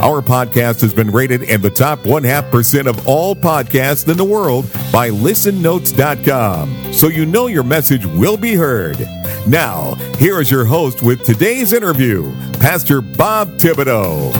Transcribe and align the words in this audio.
Our 0.00 0.22
podcast 0.22 0.80
has 0.80 0.94
been 0.94 1.10
rated 1.10 1.42
in 1.42 1.60
the 1.60 1.68
top 1.68 2.06
one 2.06 2.24
half 2.24 2.50
percent 2.50 2.88
of 2.88 3.06
all 3.06 3.36
podcasts 3.36 4.08
in 4.08 4.16
the 4.16 4.24
world 4.24 4.64
by 4.90 5.10
listennotes.com. 5.10 6.94
So 6.94 7.08
you 7.08 7.26
know 7.26 7.48
your 7.48 7.64
message 7.64 8.06
will 8.06 8.38
be 8.38 8.54
heard. 8.54 8.98
Now, 9.46 9.96
here 10.18 10.40
is 10.40 10.50
your 10.50 10.64
host 10.64 11.02
with 11.02 11.22
today's 11.22 11.74
interview, 11.74 12.34
Pastor 12.52 13.02
Bob 13.02 13.50
Thibodeau. 13.58 14.32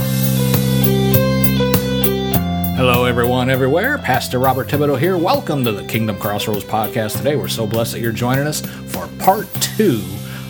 Hello, 2.75 3.05
everyone, 3.05 3.51
everywhere. 3.51 3.99
Pastor 3.99 4.39
Robert 4.39 4.67
Thibodeau 4.67 4.99
here. 4.99 5.19
Welcome 5.19 5.63
to 5.65 5.73
the 5.73 5.85
Kingdom 5.85 6.19
Crossroads 6.19 6.65
podcast. 6.65 7.19
Today, 7.19 7.37
we're 7.37 7.49
so 7.49 7.67
blessed 7.67 7.93
that 7.93 8.01
you're 8.01 8.13
joining 8.13 8.47
us 8.47 8.63
for 8.87 9.07
part 9.19 9.47
two 9.61 10.03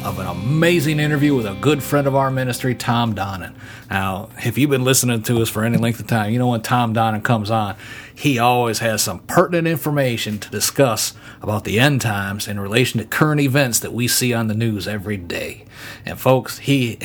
of 0.04 0.18
an 0.18 0.26
amazing 0.26 0.98
interview 0.98 1.34
with 1.34 1.46
a 1.46 1.54
good 1.54 1.82
friend 1.82 2.06
of 2.06 2.14
our 2.14 2.30
ministry, 2.30 2.74
Tom 2.74 3.14
Donnan. 3.14 3.54
Now, 3.90 4.30
if 4.38 4.56
you've 4.56 4.70
been 4.70 4.84
listening 4.84 5.22
to 5.24 5.42
us 5.42 5.50
for 5.50 5.62
any 5.62 5.76
length 5.76 6.00
of 6.00 6.06
time, 6.06 6.32
you 6.32 6.38
know 6.38 6.48
when 6.48 6.62
Tom 6.62 6.94
Donnan 6.94 7.22
comes 7.22 7.50
on, 7.50 7.76
he 8.14 8.38
always 8.38 8.78
has 8.78 9.02
some 9.02 9.18
pertinent 9.20 9.66
information 9.66 10.38
to 10.38 10.50
discuss 10.50 11.12
about 11.42 11.64
the 11.64 11.78
end 11.78 12.00
times 12.00 12.48
in 12.48 12.58
relation 12.58 12.98
to 12.98 13.06
current 13.06 13.40
events 13.40 13.78
that 13.80 13.92
we 13.92 14.08
see 14.08 14.32
on 14.32 14.46
the 14.46 14.54
news 14.54 14.88
every 14.88 15.18
day. 15.18 15.64
And 16.06 16.18
folks, 16.18 16.58
he 16.58 16.96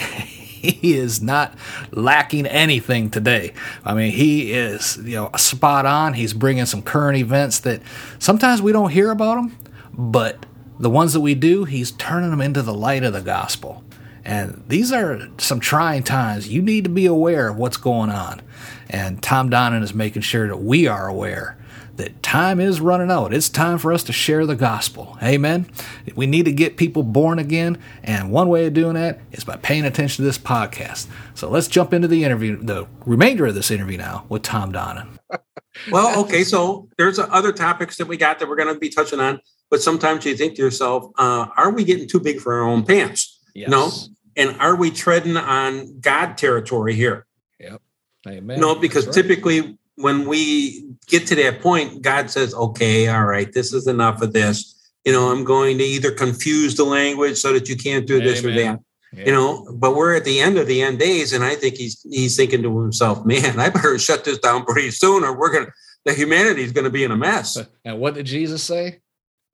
he 0.65 0.95
is 0.95 1.21
not 1.21 1.53
lacking 1.91 2.45
anything 2.47 3.09
today. 3.09 3.53
I 3.83 3.93
mean, 3.93 4.11
he 4.13 4.53
is 4.53 4.97
you 5.03 5.15
know 5.15 5.31
spot 5.35 5.85
on. 5.85 6.13
He's 6.13 6.33
bringing 6.33 6.65
some 6.65 6.81
current 6.81 7.17
events 7.17 7.59
that 7.61 7.81
sometimes 8.19 8.61
we 8.61 8.71
don't 8.71 8.91
hear 8.91 9.11
about 9.11 9.35
them, 9.35 9.57
but 9.93 10.45
the 10.79 10.89
ones 10.89 11.13
that 11.13 11.21
we 11.21 11.35
do, 11.35 11.65
he's 11.65 11.91
turning 11.91 12.31
them 12.31 12.41
into 12.41 12.61
the 12.61 12.73
light 12.73 13.03
of 13.03 13.13
the 13.13 13.21
gospel. 13.21 13.83
And 14.23 14.63
these 14.67 14.91
are 14.91 15.29
some 15.37 15.59
trying 15.59 16.03
times. 16.03 16.49
You 16.49 16.61
need 16.61 16.83
to 16.85 16.89
be 16.89 17.05
aware 17.05 17.49
of 17.49 17.57
what's 17.57 17.77
going 17.77 18.09
on. 18.09 18.41
And 18.89 19.21
Tom 19.21 19.49
Donnan 19.49 19.83
is 19.83 19.93
making 19.93 20.23
sure 20.23 20.47
that 20.47 20.57
we 20.57 20.87
are 20.87 21.07
aware 21.07 21.57
that 21.97 22.21
time 22.21 22.59
is 22.59 22.81
running 22.81 23.09
out. 23.09 23.33
It's 23.33 23.49
time 23.49 23.77
for 23.77 23.93
us 23.93 24.03
to 24.03 24.13
share 24.13 24.45
the 24.45 24.55
gospel. 24.55 25.17
Amen. 25.23 25.69
We 26.15 26.27
need 26.27 26.45
to 26.45 26.51
get 26.51 26.77
people 26.77 27.03
born 27.03 27.39
again. 27.39 27.77
And 28.03 28.31
one 28.31 28.49
way 28.49 28.65
of 28.65 28.73
doing 28.73 28.95
that 28.95 29.19
is 29.31 29.43
by 29.43 29.55
paying 29.57 29.85
attention 29.85 30.17
to 30.17 30.27
this 30.27 30.37
podcast. 30.37 31.07
So 31.35 31.49
let's 31.49 31.67
jump 31.67 31.93
into 31.93 32.07
the 32.07 32.23
interview, 32.23 32.57
the 32.57 32.87
remainder 33.05 33.45
of 33.45 33.55
this 33.55 33.71
interview 33.71 33.97
now 33.97 34.25
with 34.27 34.41
Tom 34.41 34.73
Donnan. 34.73 35.07
well, 35.91 36.19
okay. 36.21 36.43
So 36.43 36.89
there's 36.97 37.19
other 37.19 37.51
topics 37.51 37.97
that 37.97 38.07
we 38.07 38.17
got 38.17 38.39
that 38.39 38.47
we're 38.47 38.55
going 38.55 38.73
to 38.73 38.79
be 38.79 38.89
touching 38.89 39.19
on 39.19 39.39
but 39.69 39.81
sometimes 39.81 40.25
you 40.25 40.35
think 40.35 40.55
to 40.55 40.61
yourself, 40.61 41.11
uh, 41.17 41.47
are 41.57 41.71
we 41.71 41.83
getting 41.83 42.07
too 42.07 42.19
big 42.19 42.39
for 42.39 42.53
our 42.53 42.63
own 42.63 42.85
pants? 42.85 43.41
Yes. 43.53 43.69
No. 43.69 43.91
And 44.37 44.59
are 44.59 44.75
we 44.75 44.91
treading 44.91 45.37
on 45.37 45.99
God 45.99 46.37
territory 46.37 46.93
here? 46.93 47.25
Yep. 47.59 47.81
Amen. 48.27 48.59
No, 48.59 48.75
because 48.75 49.05
right. 49.07 49.13
typically 49.13 49.77
when 49.95 50.27
we 50.27 50.89
get 51.07 51.27
to 51.27 51.35
that 51.35 51.61
point, 51.61 52.01
God 52.01 52.29
says, 52.29 52.53
okay, 52.53 53.07
all 53.07 53.25
right, 53.25 53.51
this 53.51 53.73
is 53.73 53.87
enough 53.87 54.21
of 54.21 54.33
this. 54.33 54.73
You 55.05 55.13
know, 55.13 55.31
I'm 55.31 55.43
going 55.43 55.77
to 55.77 55.83
either 55.83 56.11
confuse 56.11 56.75
the 56.75 56.83
language 56.83 57.37
so 57.37 57.53
that 57.53 57.69
you 57.69 57.77
can't 57.77 58.05
do 58.05 58.19
this 58.19 58.43
Amen. 58.43 58.51
or 58.51 58.61
that. 58.61 58.79
Yeah. 59.15 59.25
You 59.25 59.31
know, 59.31 59.67
but 59.73 59.95
we're 59.95 60.15
at 60.15 60.25
the 60.25 60.39
end 60.39 60.57
of 60.57 60.67
the 60.67 60.81
end 60.81 60.99
days, 60.99 61.33
and 61.33 61.43
I 61.43 61.55
think 61.55 61.75
he's 61.75 62.05
he's 62.09 62.35
thinking 62.35 62.61
to 62.63 62.81
himself, 62.81 63.25
"Man, 63.25 63.59
I 63.59 63.69
better 63.69 63.97
shut 63.99 64.25
this 64.25 64.39
down 64.39 64.65
pretty 64.65 64.91
soon, 64.91 65.23
or 65.23 65.37
we're 65.37 65.53
gonna 65.53 65.71
the 66.03 66.13
humanity 66.13 66.63
is 66.63 66.71
gonna 66.71 66.89
be 66.89 67.03
in 67.03 67.11
a 67.11 67.17
mess." 67.17 67.57
And 67.83 67.99
what 67.99 68.15
did 68.15 68.25
Jesus 68.25 68.63
say? 68.63 68.99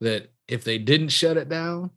that 0.01 0.31
if 0.47 0.63
they 0.63 0.77
didn't 0.77 1.09
shut 1.09 1.37
it 1.37 1.47
down, 1.47 1.91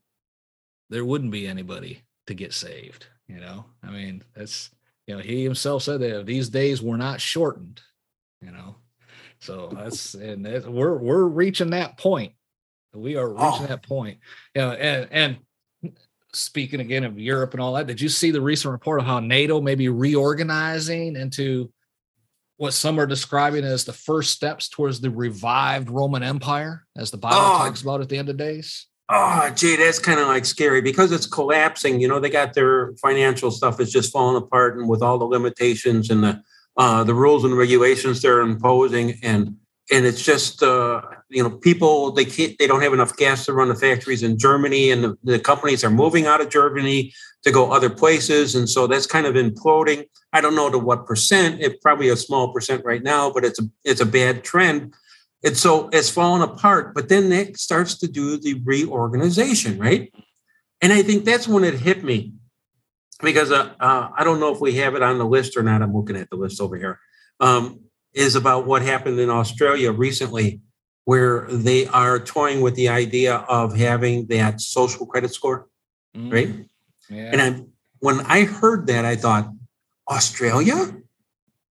there 0.91 1.05
wouldn't 1.05 1.33
be 1.33 1.49
anybody 1.49 2.03
to 2.29 2.35
get 2.35 2.53
saved. 2.53 3.07
You 3.27 3.41
know, 3.41 3.65
I 3.83 3.91
mean, 3.91 4.23
that's 4.37 4.71
you 5.07 5.17
know, 5.17 5.23
he 5.23 5.43
himself 5.43 5.83
said 5.83 6.01
that 6.01 6.27
these 6.27 6.51
days 6.51 6.81
were 6.81 6.99
not 6.99 7.21
shortened. 7.21 7.81
You 8.41 8.53
know, 8.53 8.77
so 9.41 9.71
that's 9.75 10.15
and 10.15 10.45
that's, 10.45 10.67
we're 10.67 10.97
we're 10.97 11.25
reaching 11.25 11.71
that 11.71 11.97
point. 11.97 12.33
We 12.93 13.17
are 13.17 13.29
reaching 13.29 13.65
oh. 13.65 13.67
that 13.67 13.83
point. 13.83 14.19
You 14.55 14.63
know, 14.63 14.73
and 14.73 15.09
and 15.11 15.37
speaking 16.35 16.81
again 16.81 17.05
of 17.05 17.19
Europe 17.19 17.53
and 17.53 17.61
all 17.61 17.75
that, 17.75 17.87
did 17.87 18.01
you 18.01 18.09
see 18.09 18.31
the 18.31 18.41
recent 18.41 18.73
report 18.73 19.01
of 19.01 19.07
how 19.07 19.21
NATO 19.21 19.61
may 19.61 19.75
be 19.75 19.89
reorganizing 19.89 21.17
into 21.17 21.71
what 22.57 22.73
some 22.73 23.01
are 23.01 23.07
describing 23.07 23.65
as 23.65 23.85
the 23.85 23.93
first 23.93 24.31
steps 24.33 24.69
towards 24.69 25.01
the 25.01 25.11
revived 25.11 25.91
Roman 25.91 26.23
Empire, 26.23 26.87
as 26.97 27.11
the 27.11 27.17
Bible 27.17 27.37
oh, 27.39 27.59
talks 27.59 27.83
about 27.83 28.01
at 28.01 28.09
the 28.09 28.19
end 28.19 28.29
of 28.29 28.37
days? 28.37 28.87
Oh, 29.11 29.51
gee, 29.55 29.77
that's 29.77 29.99
kind 29.99 30.21
of 30.21 30.29
like 30.29 30.45
scary 30.45 30.81
because 30.81 31.13
it's 31.13 31.27
collapsing. 31.27 32.01
You 32.01 32.09
know, 32.09 32.21
they 32.21 32.31
got 32.31 32.55
their 32.55 32.95
financial 33.03 33.51
stuff 33.51 33.81
is 33.81 33.93
just 33.93 34.13
falling 34.13 34.43
apart, 34.43 34.79
and 34.79 34.89
with 34.89 35.03
all 35.03 35.19
the 35.19 35.25
limitations 35.25 36.11
and 36.11 36.25
the 36.25 36.43
uh, 36.77 37.05
the 37.05 37.15
rules 37.15 37.45
and 37.45 37.57
regulations 37.57 38.23
they're 38.23 38.41
imposing, 38.41 39.19
and 39.23 39.57
and 39.91 40.07
it's 40.07 40.23
just 40.23 40.63
uh, 40.63 41.03
you 41.29 41.43
know 41.43 41.51
people 41.51 42.13
they 42.13 42.25
can't 42.25 42.57
they 42.59 42.67
don't 42.67 42.83
have 42.83 42.93
enough 42.93 43.17
gas 43.17 43.45
to 43.47 43.53
run 43.53 43.69
the 43.69 43.75
factories 43.75 44.23
in 44.23 44.39
Germany, 44.39 44.91
and 44.91 45.05
the, 45.05 45.19
the 45.25 45.39
companies 45.39 45.85
are 45.85 45.91
moving 45.91 46.27
out 46.27 46.41
of 46.41 46.49
Germany 46.49 47.13
to 47.43 47.53
go 47.53 47.71
other 47.71 47.91
places, 47.91 48.55
and 48.55 48.69
so 48.69 48.87
that's 48.87 49.07
kind 49.07 49.27
of 49.27 49.35
imploding. 49.35 50.05
I 50.33 50.41
don't 50.41 50.55
know 50.55 50.71
to 50.71 50.79
what 50.79 51.07
percent. 51.07 51.61
It's 51.61 51.77
probably 51.83 52.09
a 52.09 52.17
small 52.17 52.53
percent 52.53 52.85
right 52.85 53.03
now, 53.03 53.31
but 53.31 53.45
it's 53.45 53.61
a 53.61 53.65
it's 53.85 54.01
a 54.01 54.07
bad 54.07 54.45
trend. 54.45 54.95
And 55.45 55.57
so 55.57 55.91
it's 55.93 56.09
fallen 56.09 56.41
apart. 56.41 56.95
But 56.95 57.11
then 57.11 57.31
it 57.31 57.59
starts 57.59 57.99
to 57.99 58.09
do 58.09 58.39
the 58.39 58.63
reorganization, 58.65 59.79
right? 59.79 60.11
And 60.81 60.91
I 60.91 61.03
think 61.03 61.27
that's 61.27 61.47
when 61.47 61.65
it 61.65 61.75
hit 61.75 62.03
me 62.03 62.33
because 63.23 63.53
uh, 63.53 63.75
uh, 63.79 64.09
I 64.17 64.25
don't 64.25 64.41
know 64.41 64.53
if 64.55 64.61
we 64.61 64.75
have 64.77 64.95
it 64.95 65.03
on 65.03 65.19
the 65.19 65.27
list 65.27 65.57
or 65.57 65.63
not. 65.63 65.83
I'm 65.83 65.95
looking 65.95 66.17
at 66.17 66.31
the 66.31 66.37
list 66.37 66.63
over 66.63 66.77
here. 66.77 66.99
Um, 67.41 67.84
is 68.15 68.35
about 68.35 68.67
what 68.67 68.83
happened 68.83 69.19
in 69.19 69.29
Australia 69.29 69.93
recently, 69.93 70.61
where 71.05 71.47
they 71.51 71.87
are 71.89 72.19
toying 72.19 72.61
with 72.61 72.75
the 72.75 72.89
idea 72.89 73.37
of 73.49 73.77
having 73.77 74.27
that 74.27 74.61
social 74.61 75.05
credit 75.05 75.35
score, 75.35 75.69
mm. 76.17 76.33
right? 76.33 76.51
Yeah. 77.11 77.31
And 77.33 77.43
I, 77.43 77.65
when 77.99 78.21
I 78.21 78.45
heard 78.45 78.87
that, 78.87 79.05
I 79.05 79.17
thought, 79.17 79.51
Australia? 80.09 80.95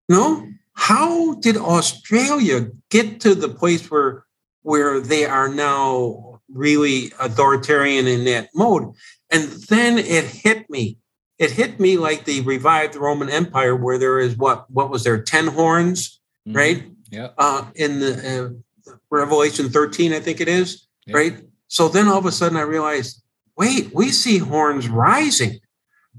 No. 0.10 0.48
How 0.74 1.36
did 1.36 1.58
Australia 1.58 2.70
get 2.90 3.22
to 3.22 3.36
the 3.36 3.50
place 3.50 3.90
where 3.90 4.26
where 4.64 5.00
they 5.00 5.26
are 5.26 5.50
now 5.50 6.40
really 6.50 7.12
authoritarian 7.20 8.08
in 8.08 8.26
that 8.26 8.50
mode? 8.56 8.94
And 9.30 9.44
then 9.70 9.98
it 9.98 10.26
hit 10.26 10.70
me. 10.70 10.98
It 11.38 11.52
hit 11.52 11.80
me 11.80 11.98
like 11.98 12.26
the 12.26 12.42
revived 12.42 12.96
Roman 12.96 13.30
Empire, 13.30 13.76
where 13.76 13.98
there 13.98 14.20
is 14.20 14.36
what 14.36 14.70
what 14.70 14.90
was 14.90 15.04
there 15.04 15.22
ten 15.22 15.48
horns, 15.48 16.20
mm-hmm. 16.48 16.58
right? 16.58 16.84
Yeah. 17.12 17.30
Uh, 17.38 17.66
in 17.76 18.00
the 18.00 18.56
uh, 18.88 18.94
Revelation 19.10 19.70
thirteen, 19.70 20.14
I 20.14 20.20
think 20.20 20.42
it 20.42 20.48
is, 20.48 20.88
yep. 21.06 21.16
right? 21.16 21.38
So 21.68 21.88
then 21.88 22.08
all 22.08 22.18
of 22.18 22.26
a 22.26 22.32
sudden 22.32 22.58
I 22.58 22.62
realized, 22.62 23.24
wait, 23.58 23.94
we 23.94 24.10
see 24.10 24.38
horns 24.38 24.90
rising. 24.90 25.60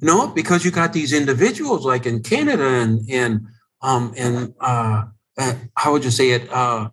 No, 0.00 0.26
because 0.28 0.64
you 0.64 0.70
got 0.70 0.92
these 0.92 1.12
individuals 1.12 1.86
like 1.86 2.06
in 2.06 2.22
Canada 2.22 2.66
and 2.66 3.00
and 3.08 3.46
um 3.82 4.12
and 4.16 4.54
uh, 4.60 5.04
uh 5.38 5.54
how 5.76 5.92
would 5.92 6.04
you 6.04 6.10
say 6.10 6.30
it 6.30 6.50
uh 6.52 6.88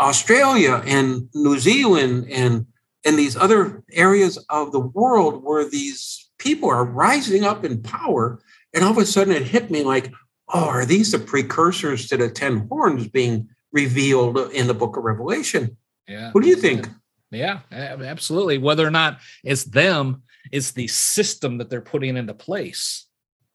Australia 0.00 0.82
and 0.86 1.28
New 1.34 1.58
Zealand 1.58 2.26
and 2.30 2.66
and 3.04 3.18
these 3.18 3.36
other 3.36 3.82
areas 3.92 4.38
of 4.50 4.72
the 4.72 4.80
world 4.80 5.44
where 5.44 5.68
these 5.68 6.30
people 6.38 6.68
are 6.68 6.84
rising 6.84 7.44
up 7.44 7.64
in 7.64 7.82
power 7.82 8.40
and 8.74 8.84
all 8.84 8.90
of 8.90 8.98
a 8.98 9.06
sudden 9.06 9.32
it 9.32 9.42
hit 9.42 9.70
me 9.70 9.82
like 9.82 10.12
oh 10.50 10.64
are 10.64 10.84
these 10.84 11.12
the 11.12 11.18
precursors 11.18 12.08
to 12.08 12.16
the 12.16 12.30
10 12.30 12.68
horns 12.68 13.08
being 13.08 13.48
revealed 13.72 14.38
in 14.52 14.66
the 14.66 14.74
book 14.74 14.96
of 14.96 15.04
revelation? 15.04 15.76
Yeah. 16.06 16.30
What 16.32 16.42
do 16.42 16.48
you 16.48 16.56
think? 16.56 16.88
Yeah 17.30 17.60
absolutely. 17.70 18.58
Whether 18.58 18.86
or 18.86 18.90
not 18.90 19.18
it's 19.44 19.64
them 19.64 20.22
it's 20.50 20.72
the 20.72 20.86
system 20.86 21.58
that 21.58 21.70
they're 21.70 21.80
putting 21.80 22.16
into 22.16 22.34
place 22.34 23.06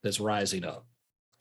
that's 0.03 0.19
rising 0.19 0.63
up. 0.63 0.85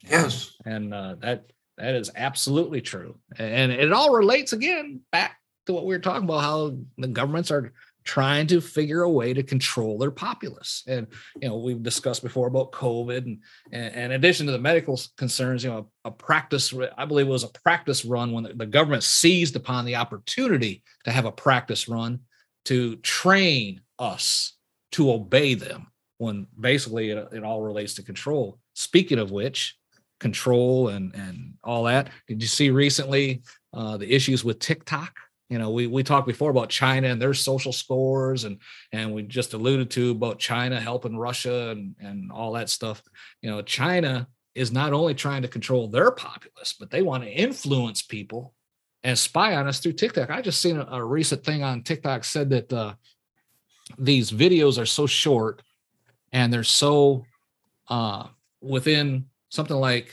Yes, 0.01 0.53
and 0.65 0.93
uh, 0.93 1.15
that 1.19 1.45
that 1.77 1.95
is 1.95 2.11
absolutely 2.15 2.81
true, 2.81 3.17
and 3.37 3.71
it 3.71 3.93
all 3.93 4.13
relates 4.13 4.53
again 4.53 5.01
back 5.11 5.37
to 5.65 5.73
what 5.73 5.85
we 5.85 5.95
were 5.95 6.01
talking 6.01 6.25
about 6.25 6.41
how 6.41 6.77
the 6.97 7.07
governments 7.07 7.51
are 7.51 7.73
trying 8.03 8.47
to 8.47 8.61
figure 8.61 9.03
a 9.03 9.09
way 9.09 9.33
to 9.33 9.43
control 9.43 9.97
their 9.97 10.11
populace. 10.11 10.83
And 10.87 11.07
you 11.41 11.47
know, 11.47 11.57
we've 11.57 11.81
discussed 11.81 12.23
before 12.23 12.47
about 12.47 12.71
COVID, 12.71 13.17
and, 13.17 13.39
and, 13.71 13.95
in 13.95 14.11
addition 14.11 14.45
to 14.45 14.51
the 14.51 14.59
medical 14.59 14.99
concerns, 15.17 15.63
you 15.63 15.69
know, 15.69 15.89
a, 16.03 16.09
a, 16.09 16.11
practice, 16.11 16.73
I 16.97 17.05
believe 17.05 17.27
it 17.27 17.31
was 17.31 17.43
a 17.43 17.59
practice 17.63 18.05
run 18.05 18.31
when 18.31 18.43
the, 18.43 18.53
the 18.53 18.65
government 18.65 19.03
seized 19.03 19.55
upon 19.55 19.85
the 19.85 19.95
opportunity 19.95 20.83
to 21.05 21.11
have 21.11 21.25
a 21.25 21.31
practice 21.31 21.87
run 21.87 22.19
to 22.65 22.95
train 22.97 23.81
us 23.99 24.53
to 24.93 25.11
obey 25.11 25.53
them. 25.53 25.87
When 26.17 26.47
basically 26.57 27.09
it, 27.09 27.27
it 27.33 27.43
all 27.43 27.61
relates 27.61 27.95
to 27.95 28.03
control. 28.03 28.59
Speaking 28.75 29.19
of 29.19 29.31
which, 29.31 29.77
control 30.23 30.87
and 30.87 31.13
and 31.15 31.53
all 31.63 31.83
that. 31.83 32.09
Did 32.27 32.41
you 32.41 32.47
see 32.47 32.69
recently 32.69 33.43
uh, 33.73 33.97
the 33.97 34.11
issues 34.11 34.43
with 34.43 34.57
TikTok? 34.59 35.13
You 35.53 35.59
know 35.59 35.69
we 35.69 35.85
we 35.85 36.01
talked 36.01 36.25
before 36.25 36.49
about 36.49 36.69
china 36.69 37.09
and 37.09 37.21
their 37.21 37.35
social 37.35 37.71
scores 37.71 38.43
and 38.43 38.57
and 38.91 39.13
we 39.13 39.21
just 39.21 39.53
alluded 39.53 39.91
to 39.91 40.09
about 40.09 40.39
china 40.39 40.81
helping 40.81 41.15
russia 41.15 41.69
and 41.69 41.95
and 41.99 42.31
all 42.31 42.53
that 42.53 42.71
stuff. 42.71 43.03
You 43.43 43.51
know 43.51 43.61
china 43.61 44.27
is 44.55 44.71
not 44.71 44.93
only 44.93 45.13
trying 45.13 45.43
to 45.43 45.47
control 45.47 45.87
their 45.87 46.09
populace 46.09 46.73
but 46.79 46.89
they 46.89 47.03
want 47.03 47.23
to 47.23 47.29
influence 47.29 48.01
people 48.01 48.55
and 49.03 49.17
spy 49.17 49.55
on 49.55 49.67
us 49.67 49.79
through 49.79 49.93
tiktok. 49.93 50.31
I 50.31 50.41
just 50.41 50.59
seen 50.59 50.77
a, 50.77 50.87
a 50.89 51.05
recent 51.05 51.43
thing 51.43 51.61
on 51.61 51.83
tiktok 51.83 52.23
said 52.23 52.49
that 52.49 52.73
uh, 52.73 52.95
these 53.99 54.31
videos 54.31 54.81
are 54.81 54.87
so 54.87 55.05
short 55.05 55.61
and 56.31 56.51
they're 56.51 56.63
so 56.63 57.25
uh, 57.89 58.25
within 58.59 59.25
something 59.49 59.77
like 59.77 60.11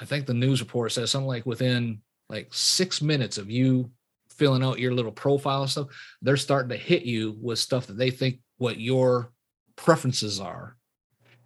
i 0.00 0.06
think 0.06 0.24
the 0.24 0.32
news 0.32 0.62
report 0.62 0.90
says 0.90 1.10
something 1.10 1.28
like 1.28 1.44
within 1.44 2.00
like 2.30 2.48
six 2.50 3.02
minutes 3.02 3.36
of 3.36 3.50
you 3.50 3.90
filling 4.38 4.62
out 4.62 4.78
your 4.78 4.94
little 4.94 5.12
profile 5.12 5.66
stuff, 5.66 5.88
they're 6.22 6.36
starting 6.36 6.70
to 6.70 6.76
hit 6.76 7.02
you 7.02 7.36
with 7.40 7.58
stuff 7.58 7.86
that 7.86 7.98
they 7.98 8.10
think 8.10 8.38
what 8.56 8.78
your 8.78 9.32
preferences 9.76 10.40
are. 10.40 10.76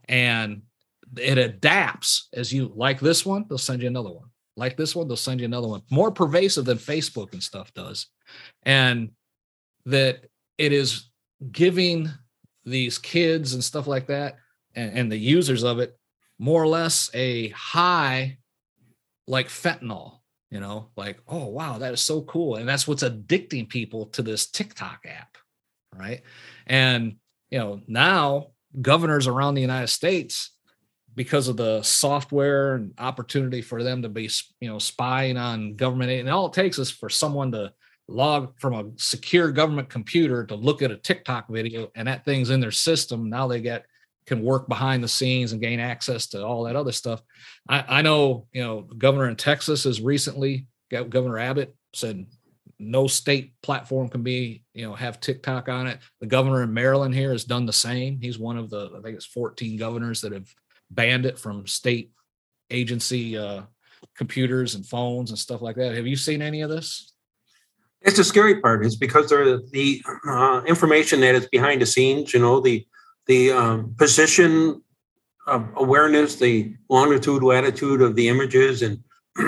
And 0.09 0.62
it 1.17 1.39
adapts 1.39 2.29
as 2.33 2.53
you 2.53 2.73
like 2.75 3.00
this 3.00 3.25
one, 3.27 3.44
they'll 3.49 3.59
send 3.59 3.83
you 3.83 3.89
another 3.89 4.12
one. 4.12 4.29
Like 4.56 4.77
this 4.77 4.94
one, 4.94 5.09
they'll 5.09 5.17
send 5.17 5.41
you 5.41 5.47
another 5.47 5.69
one. 5.69 5.83
More 5.91 6.11
pervasive 6.11 6.65
than 6.67 6.79
Facebook 6.79 7.33
and 7.33 7.43
stuff 7.43 7.73
does. 7.75 8.06
And 8.65 9.11
that 9.87 10.27
it 10.59 10.73
is 10.73 11.11
giving 11.50 12.09
these 12.65 12.99
kids 12.99 13.55
and 13.55 13.65
stuff 13.65 13.87
like 13.87 14.06
that 14.06 14.37
and, 14.75 14.99
and 14.99 15.12
the 15.12 15.17
users 15.17 15.65
of 15.65 15.81
it 15.81 15.99
more 16.39 16.62
or 16.62 16.69
less 16.69 17.11
a 17.15 17.49
high 17.50 18.39
like 19.27 19.49
fentanyl 19.49 20.19
you 20.53 20.61
know 20.61 20.91
like 20.97 21.19
oh 21.27 21.47
wow 21.47 21.79
that 21.79 21.95
is 21.95 22.01
so 22.01 22.23
cool. 22.23 22.57
And 22.57 22.69
that's 22.69 22.87
what's 22.87 23.03
addicting 23.03 23.69
people 23.69 24.07
to 24.07 24.23
this 24.23 24.47
tiktok 24.47 25.01
app 25.07 25.37
right? 25.97 26.23
And 26.67 27.17
you 27.51 27.59
know 27.59 27.81
now 27.89 28.49
governors 28.81 29.27
around 29.27 29.55
the 29.55 29.61
united 29.61 29.89
states 29.89 30.51
because 31.15 31.49
of 31.49 31.57
the 31.57 31.83
software 31.83 32.75
and 32.75 32.95
opportunity 32.99 33.61
for 33.61 33.83
them 33.83 34.03
to 34.03 34.09
be 34.09 34.31
you 34.61 34.69
know 34.69 34.79
spying 34.79 35.37
on 35.37 35.75
government 35.75 36.11
and 36.11 36.31
all 36.31 36.47
it 36.47 36.53
takes 36.53 36.79
is 36.79 36.91
for 36.91 37.09
someone 37.09 37.53
to 37.53 37.73
log 38.09 38.59
from 38.59 38.75
a 38.75 38.91
secure 38.97 39.51
government 39.51 39.89
computer 39.89 40.45
to 40.45 40.55
look 40.55 40.83
at 40.83 40.91
a 40.91 40.97
tiktok 40.97 41.49
video 41.49 41.91
and 41.95 42.09
that 42.09 42.25
thing's 42.25 42.51
in 42.51 42.61
their 42.61 42.71
system. 42.71 43.29
Now 43.31 43.47
they 43.47 43.61
get 43.61 43.87
can 44.27 44.43
work 44.43 44.69
behind 44.69 45.03
the 45.03 45.09
scenes 45.09 45.53
and 45.53 45.61
gain 45.61 45.81
access 45.81 46.29
to 46.29 46.45
all 46.45 46.65
that 46.65 46.77
other 46.77 46.93
stuff. 46.93 47.23
I, 47.69 47.99
I 47.99 48.03
know, 48.03 48.47
you 48.53 48.63
know, 48.63 48.83
governor 48.83 49.29
in 49.29 49.37
Texas 49.37 49.85
has 49.85 50.01
recently, 50.01 50.67
Governor 50.91 51.39
Abbott 51.39 51.75
said 51.95 52.27
no 52.79 53.07
state 53.07 53.55
platform 53.63 54.09
can 54.09 54.23
be, 54.23 54.65
you 54.75 54.87
know, 54.87 54.95
have 54.95 55.21
TikTok 55.21 55.69
on 55.69 55.87
it. 55.87 55.99
The 56.21 56.27
governor 56.27 56.63
in 56.63 56.75
Maryland 56.75 57.15
here 57.15 57.33
has 57.33 57.45
done 57.45 57.67
the 57.67 57.73
same. 57.73 58.21
He's 58.21 58.39
one 58.39 58.59
of 58.59 58.71
the, 58.71 58.91
I 58.97 59.01
think 59.01 59.17
it's 59.17 59.27
14 59.27 59.79
governors 59.79 60.21
that 60.23 60.33
have 60.33 60.49
banned 60.91 61.27
it 61.27 61.39
from 61.39 61.67
state 61.67 62.13
agency 62.71 63.39
uh, 63.39 63.63
computers 64.17 64.75
and 64.75 64.87
phones 64.87 65.31
and 65.31 65.39
stuff 65.39 65.63
like 65.63 65.77
that. 65.77 65.95
Have 65.95 66.07
you 66.07 66.17
seen 66.17 66.43
any 66.43 66.63
of 66.63 66.71
this? 66.71 67.13
It's 68.01 68.17
the 68.17 68.25
scary 68.25 68.61
part. 68.61 68.85
It's 68.85 68.97
because 68.97 69.31
the 69.31 70.03
uh, 70.29 70.63
information 70.67 71.21
that 71.21 71.37
is 71.37 71.47
behind 71.47 71.81
the 71.81 71.87
scenes, 71.87 72.35
you 72.35 72.41
know, 72.41 72.61
the 72.61 72.85
the 73.27 73.53
um, 73.53 73.95
position 73.99 74.83
of 75.47 75.69
awareness, 75.77 76.37
the 76.37 76.75
longitude, 76.89 77.43
latitude 77.43 78.01
of 78.01 78.15
the 78.15 78.29
images, 78.29 78.83
and 78.83 79.03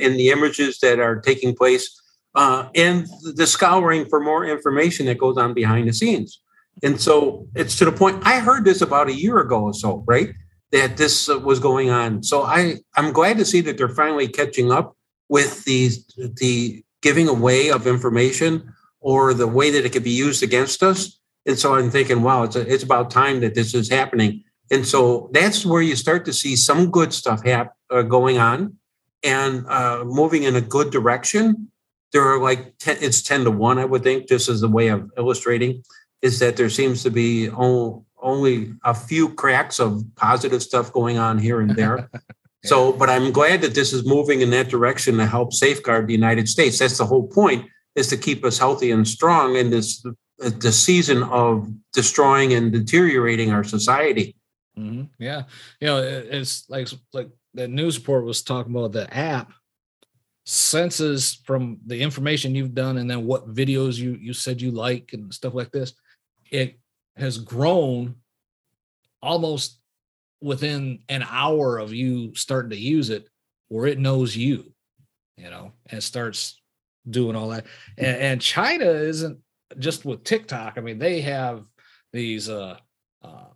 in 0.00 0.16
the 0.16 0.30
images 0.30 0.78
that 0.80 0.98
are 0.98 1.20
taking 1.20 1.54
place, 1.54 2.00
uh, 2.34 2.68
and 2.74 3.06
the 3.34 3.46
scouring 3.46 4.06
for 4.06 4.20
more 4.20 4.44
information 4.44 5.06
that 5.06 5.18
goes 5.18 5.36
on 5.36 5.54
behind 5.54 5.88
the 5.88 5.92
scenes. 5.92 6.40
And 6.82 7.00
so 7.00 7.46
it's 7.54 7.76
to 7.78 7.84
the 7.84 7.92
point. 7.92 8.26
I 8.26 8.40
heard 8.40 8.64
this 8.64 8.80
about 8.80 9.08
a 9.08 9.14
year 9.14 9.38
ago 9.38 9.64
or 9.64 9.74
so, 9.74 10.02
right? 10.06 10.34
That 10.72 10.96
this 10.96 11.28
uh, 11.28 11.38
was 11.38 11.60
going 11.60 11.90
on. 11.90 12.22
So 12.24 12.42
I 12.42 12.78
I'm 12.96 13.12
glad 13.12 13.38
to 13.38 13.44
see 13.44 13.60
that 13.62 13.78
they're 13.78 13.88
finally 13.88 14.26
catching 14.26 14.72
up 14.72 14.96
with 15.28 15.64
the 15.64 15.90
the 16.16 16.84
giving 17.00 17.28
away 17.28 17.70
of 17.70 17.86
information 17.86 18.72
or 19.00 19.34
the 19.34 19.46
way 19.46 19.70
that 19.70 19.84
it 19.84 19.92
could 19.92 20.02
be 20.02 20.10
used 20.10 20.42
against 20.42 20.82
us 20.82 21.20
and 21.46 21.58
so 21.58 21.74
I'm 21.74 21.90
thinking, 21.90 22.22
wow, 22.22 22.44
it's 22.44 22.56
a, 22.56 22.72
it's 22.72 22.84
about 22.84 23.10
time 23.10 23.40
that 23.40 23.54
this 23.54 23.74
is 23.74 23.90
happening. 23.90 24.44
And 24.70 24.86
so 24.86 25.28
that's 25.32 25.66
where 25.66 25.82
you 25.82 25.94
start 25.94 26.24
to 26.24 26.32
see 26.32 26.56
some 26.56 26.90
good 26.90 27.12
stuff 27.12 27.44
hap- 27.44 27.76
uh, 27.90 28.02
going 28.02 28.38
on 28.38 28.76
and 29.22 29.66
uh, 29.68 30.04
moving 30.04 30.44
in 30.44 30.56
a 30.56 30.60
good 30.60 30.90
direction. 30.90 31.70
There 32.12 32.22
are 32.22 32.40
like 32.40 32.78
10, 32.78 32.98
it's 33.00 33.20
10 33.22 33.44
to 33.44 33.50
1, 33.50 33.78
I 33.78 33.84
would 33.84 34.02
think, 34.02 34.28
just 34.28 34.48
as 34.48 34.62
a 34.62 34.68
way 34.68 34.88
of 34.88 35.10
illustrating, 35.18 35.82
is 36.22 36.38
that 36.38 36.56
there 36.56 36.70
seems 36.70 37.02
to 37.02 37.10
be 37.10 37.50
only, 37.50 38.00
only 38.22 38.72
a 38.84 38.94
few 38.94 39.34
cracks 39.34 39.78
of 39.78 40.02
positive 40.16 40.62
stuff 40.62 40.92
going 40.92 41.18
on 41.18 41.38
here 41.38 41.60
and 41.60 41.76
there. 41.76 42.08
So, 42.64 42.92
but 42.92 43.10
I'm 43.10 43.30
glad 43.30 43.60
that 43.60 43.74
this 43.74 43.92
is 43.92 44.06
moving 44.06 44.40
in 44.40 44.48
that 44.50 44.70
direction 44.70 45.18
to 45.18 45.26
help 45.26 45.52
safeguard 45.52 46.06
the 46.06 46.14
United 46.14 46.48
States. 46.48 46.78
That's 46.78 46.96
the 46.96 47.04
whole 47.04 47.28
point 47.28 47.66
is 47.94 48.08
to 48.08 48.16
keep 48.16 48.42
us 48.42 48.58
healthy 48.58 48.90
and 48.90 49.06
strong 49.06 49.56
in 49.56 49.68
this 49.68 50.02
the 50.38 50.72
season 50.72 51.22
of 51.22 51.68
destroying 51.92 52.54
and 52.54 52.72
deteriorating 52.72 53.52
our 53.52 53.64
society. 53.64 54.36
Mm-hmm. 54.78 55.04
Yeah, 55.18 55.44
you 55.80 55.86
know, 55.86 55.98
it's 55.98 56.68
like 56.68 56.88
like 57.12 57.28
the 57.54 57.68
news 57.68 57.98
report 57.98 58.24
was 58.24 58.42
talking 58.42 58.74
about 58.74 58.92
the 58.92 59.12
app 59.14 59.52
senses 60.46 61.40
from 61.44 61.78
the 61.86 62.00
information 62.00 62.54
you've 62.54 62.74
done 62.74 62.98
and 62.98 63.10
then 63.10 63.24
what 63.24 63.54
videos 63.54 63.96
you 63.96 64.18
you 64.20 64.34
said 64.34 64.60
you 64.60 64.70
like 64.70 65.10
and 65.12 65.32
stuff 65.32 65.54
like 65.54 65.70
this. 65.70 65.92
It 66.50 66.78
has 67.16 67.38
grown 67.38 68.16
almost 69.22 69.80
within 70.42 70.98
an 71.08 71.24
hour 71.28 71.78
of 71.78 71.92
you 71.92 72.34
starting 72.34 72.70
to 72.70 72.76
use 72.76 73.10
it, 73.10 73.28
where 73.68 73.86
it 73.86 73.98
knows 73.98 74.36
you, 74.36 74.72
you 75.36 75.48
know, 75.48 75.72
and 75.90 76.02
starts 76.02 76.60
doing 77.08 77.36
all 77.36 77.48
that. 77.48 77.66
And, 77.96 78.16
and 78.16 78.40
China 78.40 78.84
isn't 78.84 79.38
just 79.78 80.04
with 80.04 80.24
TikTok, 80.24 80.74
I 80.76 80.80
mean, 80.80 80.98
they 80.98 81.20
have 81.22 81.64
these 82.12 82.48
uh, 82.48 82.78
uh 83.22 83.46